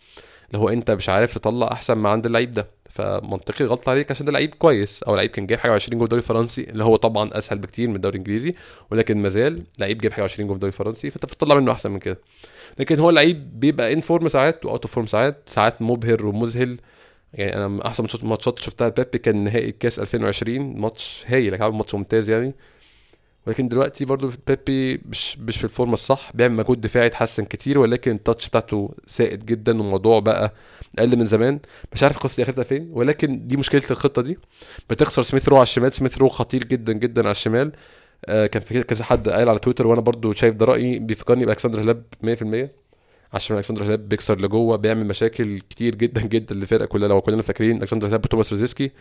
اللي 0.51 0.58
هو 0.63 0.70
انت 0.70 0.91
مش 0.91 1.10
عارف 1.10 1.38
تطلع 1.38 1.72
احسن 1.72 1.94
ما 1.94 2.10
عند 2.10 2.25
اللعيب 2.25 2.53
ده. 2.53 2.68
فمنطقي 2.89 3.65
غلط 3.65 3.89
عليك 3.89 4.12
عشان 4.12 4.25
ده 4.25 4.32
لعيب 4.32 4.53
كويس. 4.56 5.03
أو 5.03 5.15
لعيب 5.15 5.29
كان 5.29 5.48
جايب 5.48 5.60
حاجة 5.60 5.72
20 5.72 5.98
جول 5.98 6.06
الدوري 6.06 6.22
الفرنسي 6.22 6.63
اللي 6.63 6.84
هو 6.84 6.96
طبعا 6.96 7.29
أسهل 7.38 7.58
بكتير 7.60 7.89
من 7.89 7.96
الدوري 7.96 8.13
الإنجليزي 8.13 8.56
ولكن 8.91 9.18
ما 9.18 9.29
زال 9.29 9.63
لعيب 9.79 9.98
جايب 10.01 10.13
حاجة 10.13 10.24
20 10.24 10.48
جول 10.48 10.56
الدوري 10.56 10.72
الفرنسي 10.74 11.10
فأنت 11.12 11.25
بتطلع 11.25 11.56
منه 11.56 11.72
أحسن 11.72 11.91
من 11.91 12.00
كده. 12.00 12.18
لكن 12.79 13.00
هو 13.00 13.10
لعيب 13.10 13.60
بيبقى 13.60 13.94
in 13.93 14.01
form 14.01 14.27
ساعات 14.27 14.65
و 14.65 14.69
out 14.69 14.81
of 14.81 14.91
form 14.93 15.05
ساعات 15.08 15.44
ساعات 15.48 15.82
مبهر 15.82 16.25
ومذهل. 16.25 16.77
يعني 17.34 17.56
أنا 17.65 17.88
أحسن 17.88 18.08
ماتشات 18.24 18.60
شفتها 18.60 18.89
بيبي 18.89 19.18
كان 19.18 19.44
نهائي 19.44 19.70
الكاس 19.70 20.00
2020 20.00 20.60
ماتش 20.82 21.24
هايل 21.27 21.63
عامل 21.63 21.75
ماتش 21.75 21.96
ممتاز 21.96 22.29
يعني. 22.29 22.53
ولكن 23.50 23.68
دلوقتي 23.68 24.06
برضو 24.06 24.32
بيبي 24.48 25.01
مش 25.06 25.39
مش 25.39 25.58
في 25.58 25.63
الفورمة 25.63 25.94
الصح 25.94 26.32
بيعمل 26.34 26.56
مجهود 26.56 26.82
دفاعي 26.82 27.06
اتحسن 27.08 27.44
كتير 27.46 27.79
ولكن 27.79 28.12
ال 28.12 28.18
touch 28.18 28.50
بتاعته 28.50 28.96
سيئة 29.07 29.45
جدا 29.46 29.77
والموضوع 29.77 30.20
بقى 30.20 30.53
أقل 31.00 31.18
من 31.18 31.25
زمان. 31.25 31.60
مش 31.94 32.03
عارف 32.03 32.18
القصة 32.18 32.36
دي 32.36 32.44
اخرتها 32.44 32.63
فين 32.63 32.89
ولكن 32.91 33.48
دي 33.48 33.58
مشكلة 33.58 33.82
الخطة 33.91 34.22
دي. 34.22 34.38
بتخسر 34.89 35.22
سميث 35.22 35.50
رو 35.50 35.56
على 35.56 35.63
الشمال 35.63 35.94
سميث 35.94 36.18
رو 36.18 36.29
خطير 36.29 36.63
جدا 36.63 36.94
جدا 36.94 37.22
على 37.22 37.32
الشمال. 37.32 37.72
آه 38.25 38.46
كان 38.48 38.62
في 38.62 38.84
كذا 38.84 39.03
حد 39.03 39.29
قال 39.29 39.50
على 39.50 39.60
تويتر 39.60 39.88
وأنا 39.88 40.01
برضو 40.01 40.34
شايف 40.34 40.56
ده 40.56 40.65
رأيي 40.65 41.00
بيفكرني 41.00 41.46
بألكسندر 41.45 41.81
هلاب 41.82 42.03
100% 42.24 42.70
عشان 43.34 43.58
ألكسندر 43.58 43.84
هلاب 43.84 44.10
بيكسر 44.10 44.39
لجوه 44.41 44.75
بيعمل 44.75 45.06
مشاكل 45.06 45.60
كتير 45.60 45.96
جدا 45.96 46.22
جدا 46.22 46.56
للفرقة 46.56 46.86
كلها. 46.86 47.08
لو 47.08 47.22
كلنا 47.22 47.41
فاكرين 47.41 47.77
ألكسندر 47.82 48.08
هلاب 48.08 48.25
وتوماس 48.25 48.51
روزيسكي 48.53 48.91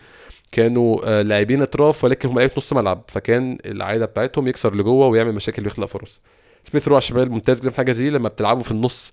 كانوا 0.51 0.99
آه، 1.03 1.21
لاعبين 1.21 1.61
اطراف 1.61 2.03
ولكن 2.03 2.29
هم 2.29 2.35
لعيبة 2.35 2.53
نص 2.57 2.73
ملعب. 2.73 3.03
فكان 3.07 3.57
العادة 3.65 4.05
بتاعتهم 4.05 4.47
يكسر 4.47 4.75
لجوه 4.75 5.07
ويعمل 5.07 5.33
مشاكل 5.33 5.63
ويخلق 5.63 5.85
فرص. 5.85 6.21
سميث 6.71 6.87
رو 6.87 6.95
على 6.95 7.01
الشمال 7.01 7.31
ممتاز 7.31 7.61
جدا 7.61 7.69
في 7.69 7.77
حاجة 7.77 7.91
زي 7.91 8.09
لما 8.09 8.29
بتلعبه 8.29 8.63
في 8.63 8.71
النص 8.71 9.11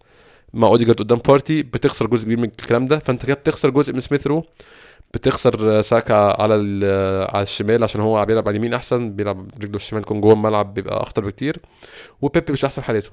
مع 0.54 0.68
أوديجارد 0.68 0.98
قدام 0.98 1.18
بارتي 1.18 1.62
بتخسر 1.62 2.06
جزء 2.06 2.24
كبير 2.24 2.36
من 2.38 2.44
الكلام 2.44 2.86
ده. 2.86 2.98
فأنت 2.98 3.26
كده 3.26 3.34
بتخسر 3.34 3.70
جزء 3.70 3.92
من 3.92 4.00
سميث 4.00 4.26
رو 4.26 4.44
بتخسر 5.14 5.78
آه، 5.78 5.80
ساكا 5.80 6.14
على 6.14 6.80
آه، 6.84 7.36
على 7.36 7.42
الشمال 7.42 7.84
عشان 7.84 8.00
هو 8.00 8.24
بيلعب 8.26 8.48
على 8.48 8.56
اليمين 8.56 8.74
أحسن 8.74 9.16
بيلعب 9.16 9.50
رجله 9.62 9.76
الشمال 9.76 10.02
يكون 10.02 10.20
جوه 10.20 10.32
الملعب 10.32 10.74
بيبقى 10.74 11.02
أخطر 11.02 11.24
بكتير. 11.24 11.60
وبيبي 12.22 12.52
مش 12.52 12.64
أحسن 12.64 12.82
حالته. 12.82 13.10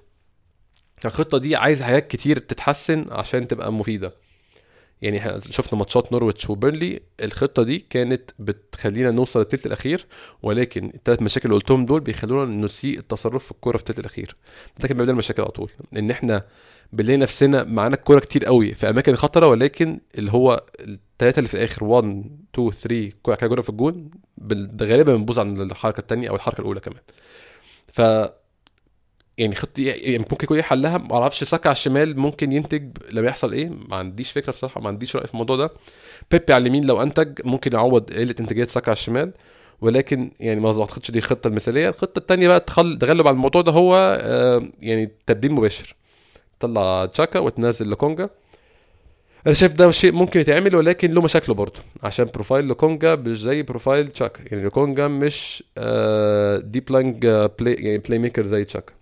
الخطة 1.05 1.37
دي 1.37 1.55
عايز 1.55 1.81
حاجات 1.81 2.07
كتير 2.07 2.39
تتحسن 2.39 3.05
عشان 3.11 3.47
تبقى 3.47 3.73
مفيدة. 3.73 4.13
يعني 5.03 5.41
شفنا 5.49 5.79
ماتشات 5.79 6.11
نورويتش 6.11 6.49
وبيرلي 6.49 6.99
الخطة 7.23 7.63
دي 7.63 7.85
كانت 7.89 8.31
بتخلينا 8.39 9.11
نوصل 9.11 9.39
للثلث 9.39 9.65
الأخير 9.65 10.05
ولكن 10.43 10.91
الثلاث 10.95 11.21
مشاكل 11.21 11.49
اللي 11.49 11.59
قلتهم 11.59 11.85
دول 11.85 11.99
بيخلونا 11.99 12.65
نسيء 12.65 12.99
التصرف 12.99 13.45
في 13.45 13.51
الكورة 13.51 13.77
في 13.77 13.83
الثلث 13.83 13.99
الأخير. 13.99 14.35
ده 14.79 14.87
كان 14.87 14.97
بيبدا 14.97 15.11
المشاكل 15.11 15.41
على 15.41 15.51
طول. 15.51 15.71
إن 15.97 16.11
إحنا 16.11 16.43
بنلاقي 16.93 17.17
نفسنا 17.17 17.63
معانا 17.63 17.95
الكورة 17.95 18.19
كتير 18.19 18.45
قوي 18.45 18.73
في 18.73 18.89
أماكن 18.89 19.15
خطرة 19.15 19.47
ولكن 19.47 19.99
اللي 20.17 20.31
هو 20.31 20.63
الثلاثه 20.79 21.37
اللي 21.39 21.47
في 21.49 21.53
الآخر 21.53 21.83
1 21.83 22.05
2 22.53 22.71
3 22.71 23.11
كوره 23.23 23.35
كده 23.35 23.61
في 23.61 23.69
الجون 23.69 24.09
غالبا 24.81 25.15
بنبوظ 25.15 25.39
عن 25.39 25.61
الحركة 25.61 25.99
الثانية 25.99 26.29
أو 26.29 26.35
الحركة 26.35 26.61
الأولى 26.61 26.79
كمان. 26.79 27.01
ف 27.93 28.01
يعني 29.37 29.55
خط 29.55 29.79
يعني 29.79 30.17
ممكن 30.17 30.37
يكون 30.43 30.57
إيه 30.57 30.63
حلها 30.63 30.97
ما 30.97 31.13
أعرفش 31.15 31.43
ساكا 31.43 31.67
على 31.69 31.75
الشمال 31.75 32.19
ممكن 32.19 32.51
ينتج 32.51 32.97
لما 33.11 33.27
يحصل 33.27 33.53
إيه 33.53 33.69
ما 33.69 33.95
عنديش 33.95 34.31
فكرة 34.31 34.51
بصراحة 34.51 34.81
ما 34.81 34.87
عنديش 34.87 35.15
رأي 35.15 35.27
في 35.27 35.33
الموضوع 35.33 35.55
ده. 35.55 35.69
بيبي 36.31 36.53
على 36.53 36.61
اليمين 36.61 36.85
لو 36.85 37.01
أنتج 37.01 37.39
ممكن 37.45 37.73
يعوض 37.73 38.13
قلة 38.13 38.35
إنتاجية 38.39 38.65
ساكا 38.65 38.89
على 38.89 38.97
الشمال 38.97 39.31
ولكن 39.81 40.31
يعني 40.39 40.59
ما 40.59 40.67
أعتقدش 40.67 41.11
دي 41.11 41.19
الخطه 41.19 41.47
المثالية. 41.47 41.89
الخطة 41.89 42.19
الثانية 42.19 42.47
بقى 42.47 42.59
تغلب 42.59 43.27
على 43.27 43.33
الموضوع 43.35 43.61
ده 43.61 43.71
هو 43.71 43.95
آه 44.21 44.67
يعني 44.81 45.11
تبديل 45.25 45.51
مباشر. 45.51 45.95
تطلع 46.59 47.05
تشاكا 47.05 47.39
وتنزل 47.39 47.91
لكونجا 47.91 48.29
أنا 49.47 49.53
شايف 49.53 49.73
ده 49.73 49.91
شيء 49.91 50.11
ممكن 50.11 50.39
يتعمل 50.39 50.75
ولكن 50.75 51.11
له 51.11 51.21
مشاكله 51.21 51.55
برضه 51.55 51.79
عشان 52.03 52.25
profile 52.25 52.65
لوكونجا 52.65 53.15
مش 53.15 53.41
زي 53.41 53.61
profile 53.63 54.07
تشاكا. 54.07 54.41
يعني 54.51 54.63
لوكونجا 54.63 55.07
مش 55.07 55.63
آه 55.77 56.57
deep 56.57 56.91
lying 56.91 57.27
play 57.59 57.73
يعني 57.73 57.97
play 57.97 58.19
maker 58.19 58.45
زي 58.45 58.65
تشاكا. 58.65 58.93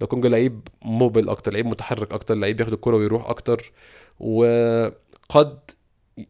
لوكونجا 0.00 0.28
لعيب 0.28 0.60
موبل 0.82 1.28
أكتر 1.28 1.52
لعيب 1.52 1.66
متحرك 1.66 2.12
أكتر 2.12 2.34
لعيب 2.34 2.56
بياخد 2.56 2.72
الكرة 2.72 2.96
ويروح 2.96 3.28
أكتر 3.30 3.72
وقد 4.20 5.58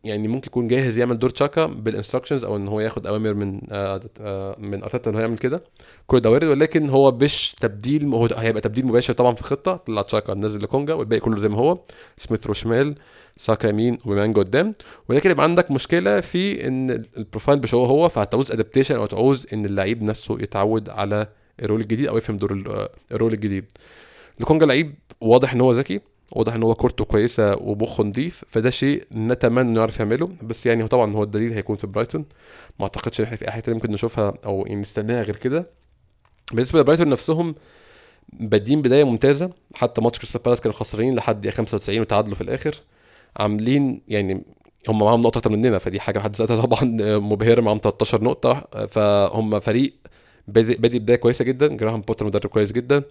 يعني 0.05 0.29
ممكن 0.29 0.47
يكون 0.47 0.69
جاهز 0.69 0.99
يعمل 0.99 1.19
دور 1.19 1.31
تشاكا 1.31 1.67
بال 1.67 1.78
instructions 1.78 2.45
أو 2.45 2.57
إن 2.57 2.69
هو 2.69 2.81
ياخد 2.81 3.07
أوامر 3.07 3.35
من 3.35 3.61
آه 3.71 4.01
آه 4.21 4.57
من 4.59 4.83
أرتيتا 4.83 5.11
إن 5.11 5.15
هو 5.15 5.21
يعمل 5.21 5.39
كده. 5.39 5.63
كل 6.07 6.21
ده 6.21 6.31
وارد 6.31 6.45
ولكن 6.47 6.91
هو 6.91 7.13
مش 7.13 7.57
تبديل 7.61 8.05
هو 8.15 8.27
هيبقى 8.37 8.61
تبديل 8.61 8.87
مباشر 8.87 9.13
طبعا 9.15 9.35
في 9.35 9.41
الخطه 9.41 9.77
طلع 9.77 10.03
تشاكا 10.03 10.35
نزل 10.35 10.63
لكونجا 10.63 10.95
والباقي 10.95 11.21
كله 11.21 11.39
زي 11.39 11.49
ما 11.49 11.57
هو. 11.59 11.79
سميث 12.17 12.51
شمال 12.51 12.95
ساكا 13.37 13.69
يمين 13.69 13.99
واوباميانج 14.05 14.41
قدام. 14.41 14.75
ولكن 15.09 15.31
يبقى 15.31 15.45
عندك 15.45 15.71
مشكلة 15.71 16.21
في 16.21 16.67
إن 16.69 16.91
ال 17.17 17.22
profile 17.22 17.59
مش 17.63 17.75
هو 17.75 17.85
هو 17.85 18.09
فهتعوز 18.09 18.53
adaptation 18.53 18.95
أو 18.97 19.07
تعوز 19.07 19.47
إن 19.53 19.65
اللعيب 19.65 20.03
نفسه 20.03 20.35
يتعود 20.41 20.89
على 20.89 21.27
ال 21.63 21.66
role 21.66 21.81
الجديد 21.81 22.07
أو 22.07 22.17
يفهم 22.17 22.37
دور 22.37 22.53
ال 23.13 23.17
role 23.17 23.33
الجديد. 23.33 23.65
لوكونجا 24.41 24.67
لعيب 24.67 24.95
واضح 25.21 25.53
إن 25.53 25.61
هو 25.61 25.73
ذكي 25.73 26.01
واضح 26.33 26.55
إن 26.55 26.63
هو 26.63 26.75
كورته 26.75 27.05
كويسة 27.05 27.57
ومخه 27.57 28.05
نضيف 28.05 28.45
فده 28.49 28.71
شيء 28.71 29.07
نتمنى 29.15 29.61
إنه 29.61 29.81
يعرف 29.81 29.99
يعمله. 29.99 30.31
بس 30.43 30.67
يعني 30.67 30.83
هو 30.83 30.87
طبعا 30.87 31.15
هو 31.15 31.23
الدليل 31.23 31.53
هيكون 31.53 31.77
في 31.77 31.87
برايتون. 31.87 32.25
ما 32.79 32.83
أعتقدش 32.83 33.21
إن 33.21 33.25
إحنا 33.25 33.37
في 33.37 33.45
أي 33.49 33.53
حتة 33.53 33.75
ممكن 33.75 33.91
نشوفها 33.91 34.35
أو 34.45 34.67
نستناها 34.71 35.23
غير 35.23 35.37
كده. 35.37 35.71
بالنسبة 36.53 36.81
لبرايتون 36.81 37.09
نفسهم 37.09 37.55
بادين 38.33 38.83
بداية 38.83 39.05
ممتازة. 39.05 39.51
حتى 39.75 40.01
ماتش 40.01 40.19
كريستال 40.19 40.43
بالاس 40.43 40.61
كانوا 40.61 40.77
خسرانين 40.77 41.15
لحد 41.15 41.49
95 41.49 42.01
وتعادلوا 42.01 42.35
في 42.35 42.41
الآخر. 42.41 42.75
عاملين 43.37 44.03
يعني 44.09 44.45
هم 44.89 44.99
معاهم 44.99 45.21
نقطة 45.21 45.39
أكتر 45.39 45.51
مننا 45.51 45.79
فدي 45.79 46.01
حاجة 46.01 46.19
بحد 46.19 46.37
ذاتها 46.37 46.67
طبعا 46.67 46.85
مبهرة 47.19 47.61
معاهم 47.61 47.81
13 47.83 48.25
نقطة. 48.25 48.67
فهم 48.91 49.61
فريق 49.61 49.95
بادي 50.49 50.99
بداية 50.99 51.17
كويسة 51.17 51.45
جدا. 51.45 51.67
جراهام 51.67 52.01
بوتر 52.01 52.27
مدرب 52.27 52.47
كويس 52.47 52.73
جدا. 52.73 53.03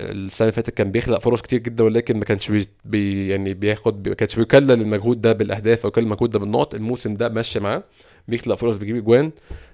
السنة 0.00 0.48
اللي 0.48 0.52
فاتت 0.52 0.74
كان 0.74 0.90
بيخلق 0.92 1.18
فرص 1.18 1.42
كتير 1.42 1.58
جدا 1.58 1.84
ولكن 1.84 2.16
ما 2.16 2.24
كانش 2.24 2.52
بي, 2.84 3.28
يعني 3.28 3.54
بياخد 3.54 4.08
ما 4.08 4.14
كانش 4.14 4.36
بيكلل 4.36 4.72
المجهود 4.72 5.20
ده 5.20 5.32
بالأهداف 5.32 5.82
أو 5.84 5.88
يكلل 5.88 6.04
المجهود 6.04 6.30
ده 6.30 6.38
بالنقط. 6.38 6.74
الموسم 6.74 7.14
ده 7.14 7.28
ماشي 7.28 7.60
معاه. 7.60 7.82
بيخلق 8.28 8.54
فرص 8.54 8.76
بيجيب 8.76 8.96
أجوان 8.96 9.30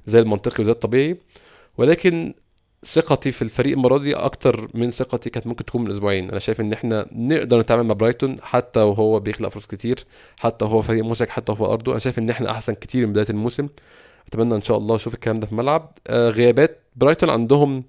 زي 0.06 0.18
المنطقي 0.20 0.62
وزي 0.62 0.72
الطبيعي. 0.72 1.16
ولكن 1.78 2.34
ثقتي 2.86 3.32
في 3.32 3.42
الفريق 3.42 3.72
المرة 3.76 3.98
دي 3.98 4.14
أكتر 4.14 4.68
من 4.74 4.90
ثقتي 4.90 5.30
كانت 5.30 5.46
ممكن 5.46 5.64
تكون 5.64 5.84
من 5.84 5.90
أسبوعين. 5.90 6.30
أنا 6.30 6.38
شايف 6.38 6.60
إن 6.60 6.72
إحنا 6.72 7.06
نقدر 7.12 7.60
نتعامل 7.60 7.82
مع 7.82 7.94
برايتون 7.94 8.36
حتى 8.42 8.80
وهو 8.80 9.20
بيخلق 9.20 9.48
فرص 9.48 9.66
كتير 9.66 10.04
حتى 10.36 10.64
وهو 10.64 10.82
فريق 10.82 11.04
مزعج 11.04 11.28
حتى 11.28 11.52
وهو 11.52 11.72
أرضه. 11.72 11.92
أنا 11.92 11.98
شايف 11.98 12.18
إن 12.18 12.30
إحنا 12.30 12.50
أحسن 12.50 12.74
كتير 12.74 13.06
من 13.06 13.12
بداية 13.12 13.26
الموسم. 13.30 13.68
أتمنى 14.28 14.54
إن 14.54 14.62
شاء 14.62 14.78
الله 14.78 14.94
أشوف 14.94 15.14
الكلام 15.14 15.40
ده 15.40 15.46
في 15.46 15.52
الملعب 15.52 15.92
آه 16.06 16.30
غيابات. 16.30 16.80
برايتون 16.96 17.30
عندهم 17.30 17.84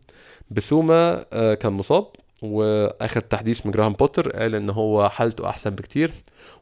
بسوما 0.52 1.26
آه 1.34 1.54
كان 1.54 1.74
مصاب 1.74 2.08
وآخر 2.42 3.22
تحديث 3.22 3.66
من 3.66 3.72
جراهام 3.72 3.94
بوتر 3.94 4.32
قال 4.32 4.56
إن 4.56 4.70
هو 4.70 5.10
حالته 5.10 5.50
أحسن 5.50 5.70
بكتير. 5.70 6.12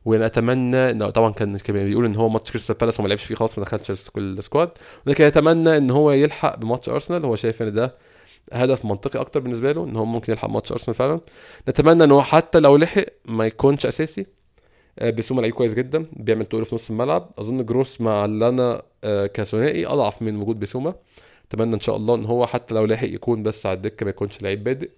ونتمنى 0.05 0.91
انه 0.91 1.09
طبعا 1.09 1.31
كان 1.31 1.57
بيقول 1.69 2.05
إن 2.05 2.15
هو 2.15 2.29
ماتش 2.29 2.51
كريستال 2.51 2.75
بالاس 2.75 2.99
وما 2.99 3.07
لعبش 3.07 3.23
فيه 3.25 3.35
خالص 3.35 3.57
ما 3.57 3.65
دخلش 3.65 4.09
كل 4.09 4.21
ال 4.21 4.28
squad. 4.28 4.69
ولكن 5.07 5.23
يتمنى 5.23 5.77
إن 5.77 5.91
هو 5.91 6.11
يلحق 6.11 6.57
بماتش 6.57 6.89
أرسنال. 6.89 7.25
هو 7.25 7.35
شايف 7.35 7.61
إن 7.61 7.73
ده 7.73 7.95
هدف 8.53 8.85
منطقي 8.85 9.19
أكتر 9.19 9.39
بالنسبة 9.39 9.71
له 9.71 9.83
إن 9.83 9.95
هو 9.95 10.05
ممكن 10.05 10.33
يلحق 10.33 10.49
ماتش 10.49 10.71
أرسنال 10.71 10.95
فعلا. 10.95 11.19
نتمنى 11.69 12.03
إن 12.03 12.11
هو 12.11 12.21
حتى 12.21 12.59
لو 12.59 12.77
لحق 12.77 13.05
ما 13.25 13.45
يكونش 13.45 13.85
أساسي. 13.85 14.25
آه، 14.99 15.09
بسوما 15.09 15.41
لعيب 15.41 15.53
كويس 15.53 15.73
جدا 15.73 16.05
بيعمل 16.13 16.45
تقول 16.45 16.65
في 16.65 16.75
نص 16.75 16.89
الملعب. 16.89 17.29
أظن 17.37 17.65
جروس 17.65 18.01
مع 18.01 18.25
لانا 18.25 18.81
آه، 19.03 19.25
كثنائي 19.27 19.85
أضعف 19.87 20.21
من 20.21 20.35
وجود 20.41 20.59
بسوما 20.59 20.95
أتمنى 21.51 21.75
إن 21.75 21.79
شاء 21.79 21.95
الله 21.95 22.15
إن 22.15 22.25
هو 22.25 22.45
حتى 22.47 22.75
لو 22.75 22.85
لاحق 22.85 23.07
يكون 23.07 23.43
بس 23.43 23.65
على 23.65 23.75
الدكة 23.77 24.03
ما 24.03 24.09
يكونش 24.09 24.41
لعيب 24.41 24.63
بادئ. 24.63 24.89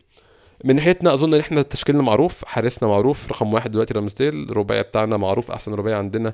من 0.64 0.76
ناحيتنا 0.76 1.14
أظن 1.14 1.34
إن 1.34 1.40
إحنا 1.40 1.62
تشكيلنا 1.62 2.04
معروف 2.04 2.46
حارسنا 2.46 2.90
معروف 2.90 3.32
رقم 3.32 3.54
واحد 3.54 3.72
دلوقتي 3.72 3.94
رامزديل 3.94 4.50
الرباعي 4.50 4.84
بتاعنا 4.84 5.18
معروف 5.18 5.52
أحسن 5.52 5.74
رباعي 5.74 5.96
عندنا. 5.98 6.34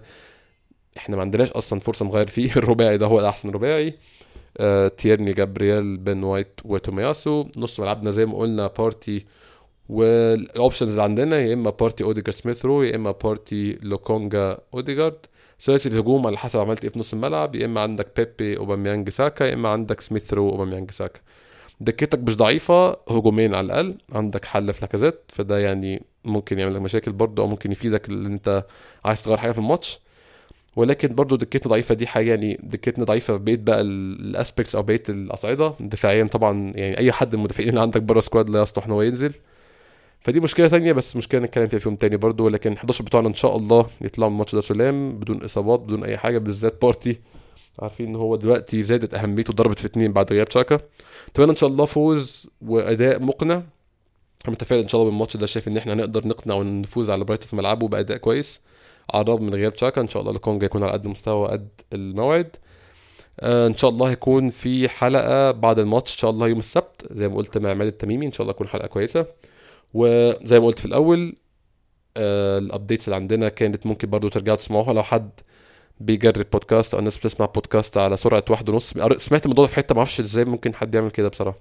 إحنا 0.98 1.16
ما 1.16 1.22
عندناش 1.22 1.52
أصلا 1.52 1.80
فرصة 1.80 2.06
نغير 2.06 2.28
فيه. 2.28 2.52
الرباعي 2.58 2.98
ده 2.98 3.06
هو 3.06 3.20
الأحسن 3.20 3.50
رباعي. 3.50 3.98
آه 4.58 4.88
تيرني 4.88 5.34
جابرييل 5.34 5.98
بن 5.98 6.24
وايت 6.24 6.60
وتومياسو. 6.66 7.46
نص 7.58 7.80
ملعبنا 7.80 8.12
زي 8.12 8.26
ما 8.26 8.38
قلنا 8.38 8.68
بارتي 8.68 9.26
وال 9.92 10.14
options 10.14 10.90
اللي 10.90 11.04
عندنا 11.04 11.40
يا 11.40 11.54
إما 11.54 11.70
بارتي 11.70 12.04
اوديجارد 12.04 12.36
سميث 12.36 12.66
رو 12.66 12.84
يا 12.84 12.96
إما 12.96 13.12
بارتي 13.12 13.78
لوكونجا 13.82 14.58
اوديجارد 14.74 15.18
ثلاثي 15.62 15.90
الهجوم 15.90 16.28
على 16.28 16.38
حسب 16.38 16.60
عملت 16.60 16.84
إيه 16.84 16.90
في 16.90 17.00
نص 17.00 17.14
الملعب 17.14 17.56
يا 17.56 17.66
إما 17.66 17.82
عندك 17.82 18.08
بيبي 18.18 18.58
اوباميانج 18.58 19.10
ساكا 19.10 19.44
يا 19.44 19.54
إما 19.54 19.70
عندك 19.70 20.02
سميث 20.02 20.34
رو 20.34 20.50
اوباميانج 20.50 20.92
ساكا 20.92 21.20
دكتك 21.82 22.20
مش 22.20 22.38
ضعيفة 22.38 22.98
هجومين 23.10 23.56
على 23.56 23.66
الأقل 23.66 23.96
عندك 24.12 24.46
حل 24.46 24.74
في 24.74 24.82
لاكازيت 24.82 25.20
فده 25.28 25.60
يعني 25.60 26.04
ممكن 26.26 26.60
يعمل 26.60 26.76
لك 26.76 26.82
مشاكل 26.82 27.12
برضه 27.12 27.44
أو 27.44 27.48
ممكن 27.48 27.72
يفيدك 27.72 28.10
اللي 28.10 28.28
أنت 28.28 28.66
عايز 29.06 29.24
تغير 29.24 29.38
حاجة 29.38 29.52
في 29.52 29.58
الماتش. 29.58 30.00
ولكن 30.76 31.16
برضه 31.16 31.38
دكتنا 31.38 31.70
ضعيفة 31.72 31.96
دي 31.96 32.08
حاجة 32.08 32.30
يعني 32.30 32.60
دكتنا 32.64 33.06
ضعيفة 33.06 33.38
في 33.38 33.44
بقيه 33.44 33.58
بقى 33.58 33.82
ال 33.82 33.94
aspects 33.94 34.76
أو 34.76 34.84
بقية 34.84 35.04
الأصعدة. 35.10 35.74
دفاعيا 35.80 36.24
طبعا 36.24 36.74
يعني 36.76 36.98
أي 36.98 37.12
حد 37.12 37.28
من 37.28 37.40
المدافعين 37.40 37.70
اللي 37.70 37.82
عندك 37.82 38.02
بره 38.02 38.20
squad 38.20 38.50
لا 38.50 38.62
يصلح 38.62 38.86
إن 38.86 38.92
هو 38.92 39.02
ينزل. 39.02 39.34
فدي 40.22 40.40
مشكلة 40.40 40.68
ثانية 40.68 40.94
بس 40.94 41.16
مشكلة 41.16 41.42
نتكلم 41.42 41.68
فيها 41.68 41.80
في 41.80 41.90
يوم 41.90 41.96
تاني 41.96 42.18
برضو 42.18 42.50
لكن 42.50 42.74
11 42.74 43.04
بتوعنا 43.04 43.28
إن 43.28 43.34
شاء 43.34 43.58
الله 43.58 43.88
يطلعوا 44.02 44.30
من 44.30 44.36
الماتش 44.36 44.56
ده 44.56 44.62
سلام 44.62 45.20
بدون 45.20 45.44
إصابات 45.44 45.80
بدون 45.80 46.04
أي 46.04 46.18
حاجة 46.18 46.38
بالذات 46.38 46.82
بارتي. 46.82 47.20
عارفين 47.80 48.08
إن 48.08 48.16
هو 48.16 48.36
دلوقتي 48.36 48.84
زادت 48.84 49.14
أهميته 49.14 49.54
ضربت 49.54 49.80
في 49.80 49.86
اتنين 49.86 50.14
بعد 50.14 50.34
غياب 50.34 50.52
شاكا 50.52 50.80
أتمنى 51.32 51.52
إن 51.52 51.56
شاء 51.56 51.70
الله 51.70 51.86
فوز 51.86 52.50
وأداء 52.62 53.20
مقنع. 53.20 53.56
أنا 53.56 53.64
متفائل 54.48 54.82
إن 54.82 54.88
شاء 54.88 55.02
الله 55.02 55.12
بالماتش 55.12 55.38
ده 55.38 55.46
شايف 55.46 55.68
إن 55.68 55.78
إحنا 55.78 55.94
هنقدر 55.94 56.28
نقنع 56.28 56.56
ونفوز 56.56 57.10
على 57.10 57.24
برايتون 57.24 57.48
في 57.48 57.56
ملعبه 57.56 57.88
بأداء 57.88 58.18
كويس. 58.18 58.62
على 59.14 59.22
الرغم 59.22 59.44
من 59.44 59.54
غياب 59.54 59.78
تشاكا 59.78 60.02
إن 60.02 60.08
شاء 60.08 60.22
الله 60.22 60.34
لكونجا 60.34 60.66
يكون 60.66 60.84
على 60.84 60.92
قد 60.92 61.06
المستوى 61.06 61.48
قد 61.50 61.68
الموعد. 61.94 62.56
آه 63.40 63.68
إن 63.68 63.76
شاء 63.78 63.90
الله 63.90 64.10
هيكون 64.10 64.50
في 64.50 64.90
حلقة 64.90 65.52
بعد 65.52 65.80
الماتش 65.80 66.14
إن 66.14 66.20
شاء 66.20 66.32
الله 66.32 66.48
يوم 66.48 66.60
السبت. 66.60 67.08
زي 67.12 67.28
ما 67.28 67.36
قلت 67.36 67.58
مع 67.58 67.70
عماد 67.70 67.88
التميمي 67.88 68.26
إن 68.26 68.32
شاء 68.32 68.42
الله 68.42 68.54
تكون 68.54 68.68
حلقة 68.68 68.88
كويسة. 68.88 69.26
وزي 69.94 70.60
ما 70.60 70.66
قلت 70.66 70.80
في 70.80 70.86
الأول 70.86 71.36
آه 72.18 72.58
ال 72.58 72.64
updates 72.64 73.06
اللي 73.08 73.16
عندنا 73.16 73.50
كانت 73.50 73.86
ممكن 73.86 74.10
برضو 74.10 74.30
ترجعوا 74.30 74.58
تسمعوها 74.58 74.94
لو 74.94 75.04
حد 75.04 75.32
بيجرب 76.00 76.46
بودكاست 76.54 76.94
أو 76.94 77.00
الناس 77.00 77.18
بتسمع 77.18 77.46
بودكاست 77.46 77.98
على 77.98 78.18
سرعة 78.18 78.44
واحد 78.50 78.70
ونص. 78.70 78.94
سمعت 79.18 79.46
الموضوع 79.46 79.68
في 79.68 79.76
حتة 79.76 79.96
ما 79.96 80.00
أعرفش 80.00 80.20
إزاي 80.20 80.46
ممكن 80.46 80.76
حد 80.76 80.96
يعمل 80.96 81.12
كده 81.12 81.28
بصراحة. 81.30 81.60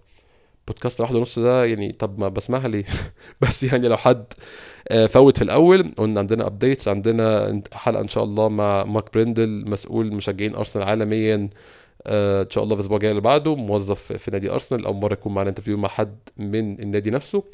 بودكاست 0.68 1.00
واحد 1.00 1.14
ونص 1.14 1.38
ده 1.38 1.64
يعني 1.64 1.92
طب 1.92 2.18
ما 2.18 2.28
بسمعها 2.28 2.68
ليه؟ 2.68 2.84
بس 3.40 3.62
يعني 3.62 3.88
لو 3.88 3.96
حد 3.96 4.24
آه، 4.88 5.06
فوت 5.06 5.36
في 5.38 5.44
الأول 5.44 5.94
قلنا 5.98 6.20
عندنا 6.20 6.46
updates 6.46 6.88
عندنا 6.88 7.62
حلقة 7.72 8.00
إن 8.00 8.08
شاء 8.08 8.24
الله 8.24 8.48
مع 8.48 8.84
مارك 8.84 9.14
بريندل 9.14 9.70
مسؤول 9.70 10.12
مشجعين 10.14 10.54
أرسنال 10.54 10.84
عالميا 10.88 11.50
آه، 12.06 12.42
إن 12.42 12.50
شاء 12.50 12.64
الله 12.64 12.74
في 12.76 12.80
الأسبوع 12.80 12.96
الجاي 12.96 13.10
اللي 13.10 13.22
بعده 13.22 13.56
موظف 13.56 14.12
في 14.12 14.30
نادي 14.30 14.50
أرسنال 14.50 14.86
أول 14.86 14.96
مرة 14.96 15.12
يكون 15.12 15.34
معانا 15.34 15.50
interview 15.50 15.76
مع 15.78 15.88
حد 15.88 16.18
من 16.36 16.80
النادي 16.80 17.10
نفسه. 17.10 17.44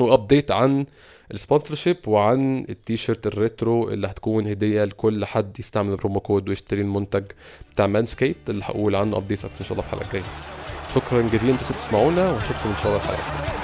و 0.00 0.07
update 0.07 0.50
عن 0.50 0.86
ال 1.34 1.39
sponsorship 1.39 1.96
وعن 2.06 2.66
التيشيرت 2.68 3.26
ال 3.26 3.36
retro 3.36 3.88
اللي 3.88 4.06
هتكون 4.06 4.46
هدية 4.46 4.84
لكل 4.84 5.24
حد 5.24 5.60
يستعمل 5.60 5.90
ال 5.90 5.95
promo 5.95 6.20
code 6.20 6.48
ويشتري 6.48 6.80
المنتج 6.80 7.24
بتاع 7.72 7.86
مانسكيت 7.86 8.36
اللي 8.48 8.64
هقول 8.64 8.96
عنه 8.96 9.16
updates 9.16 9.44
إن 9.44 9.50
شاء 9.64 9.72
الله 9.72 9.82
في 9.82 9.88
الحلقة 9.92 10.04
الجاية. 10.06 10.24
شكرا 10.94 11.22
جزيلا 11.22 11.52
إنتوا 11.52 11.76
تسمعونا 11.76 12.32
وأشوفكم 12.32 12.68
إن 12.68 12.76
شاء 12.82 12.86
الله 12.86 12.96
الحلقة 12.96 13.57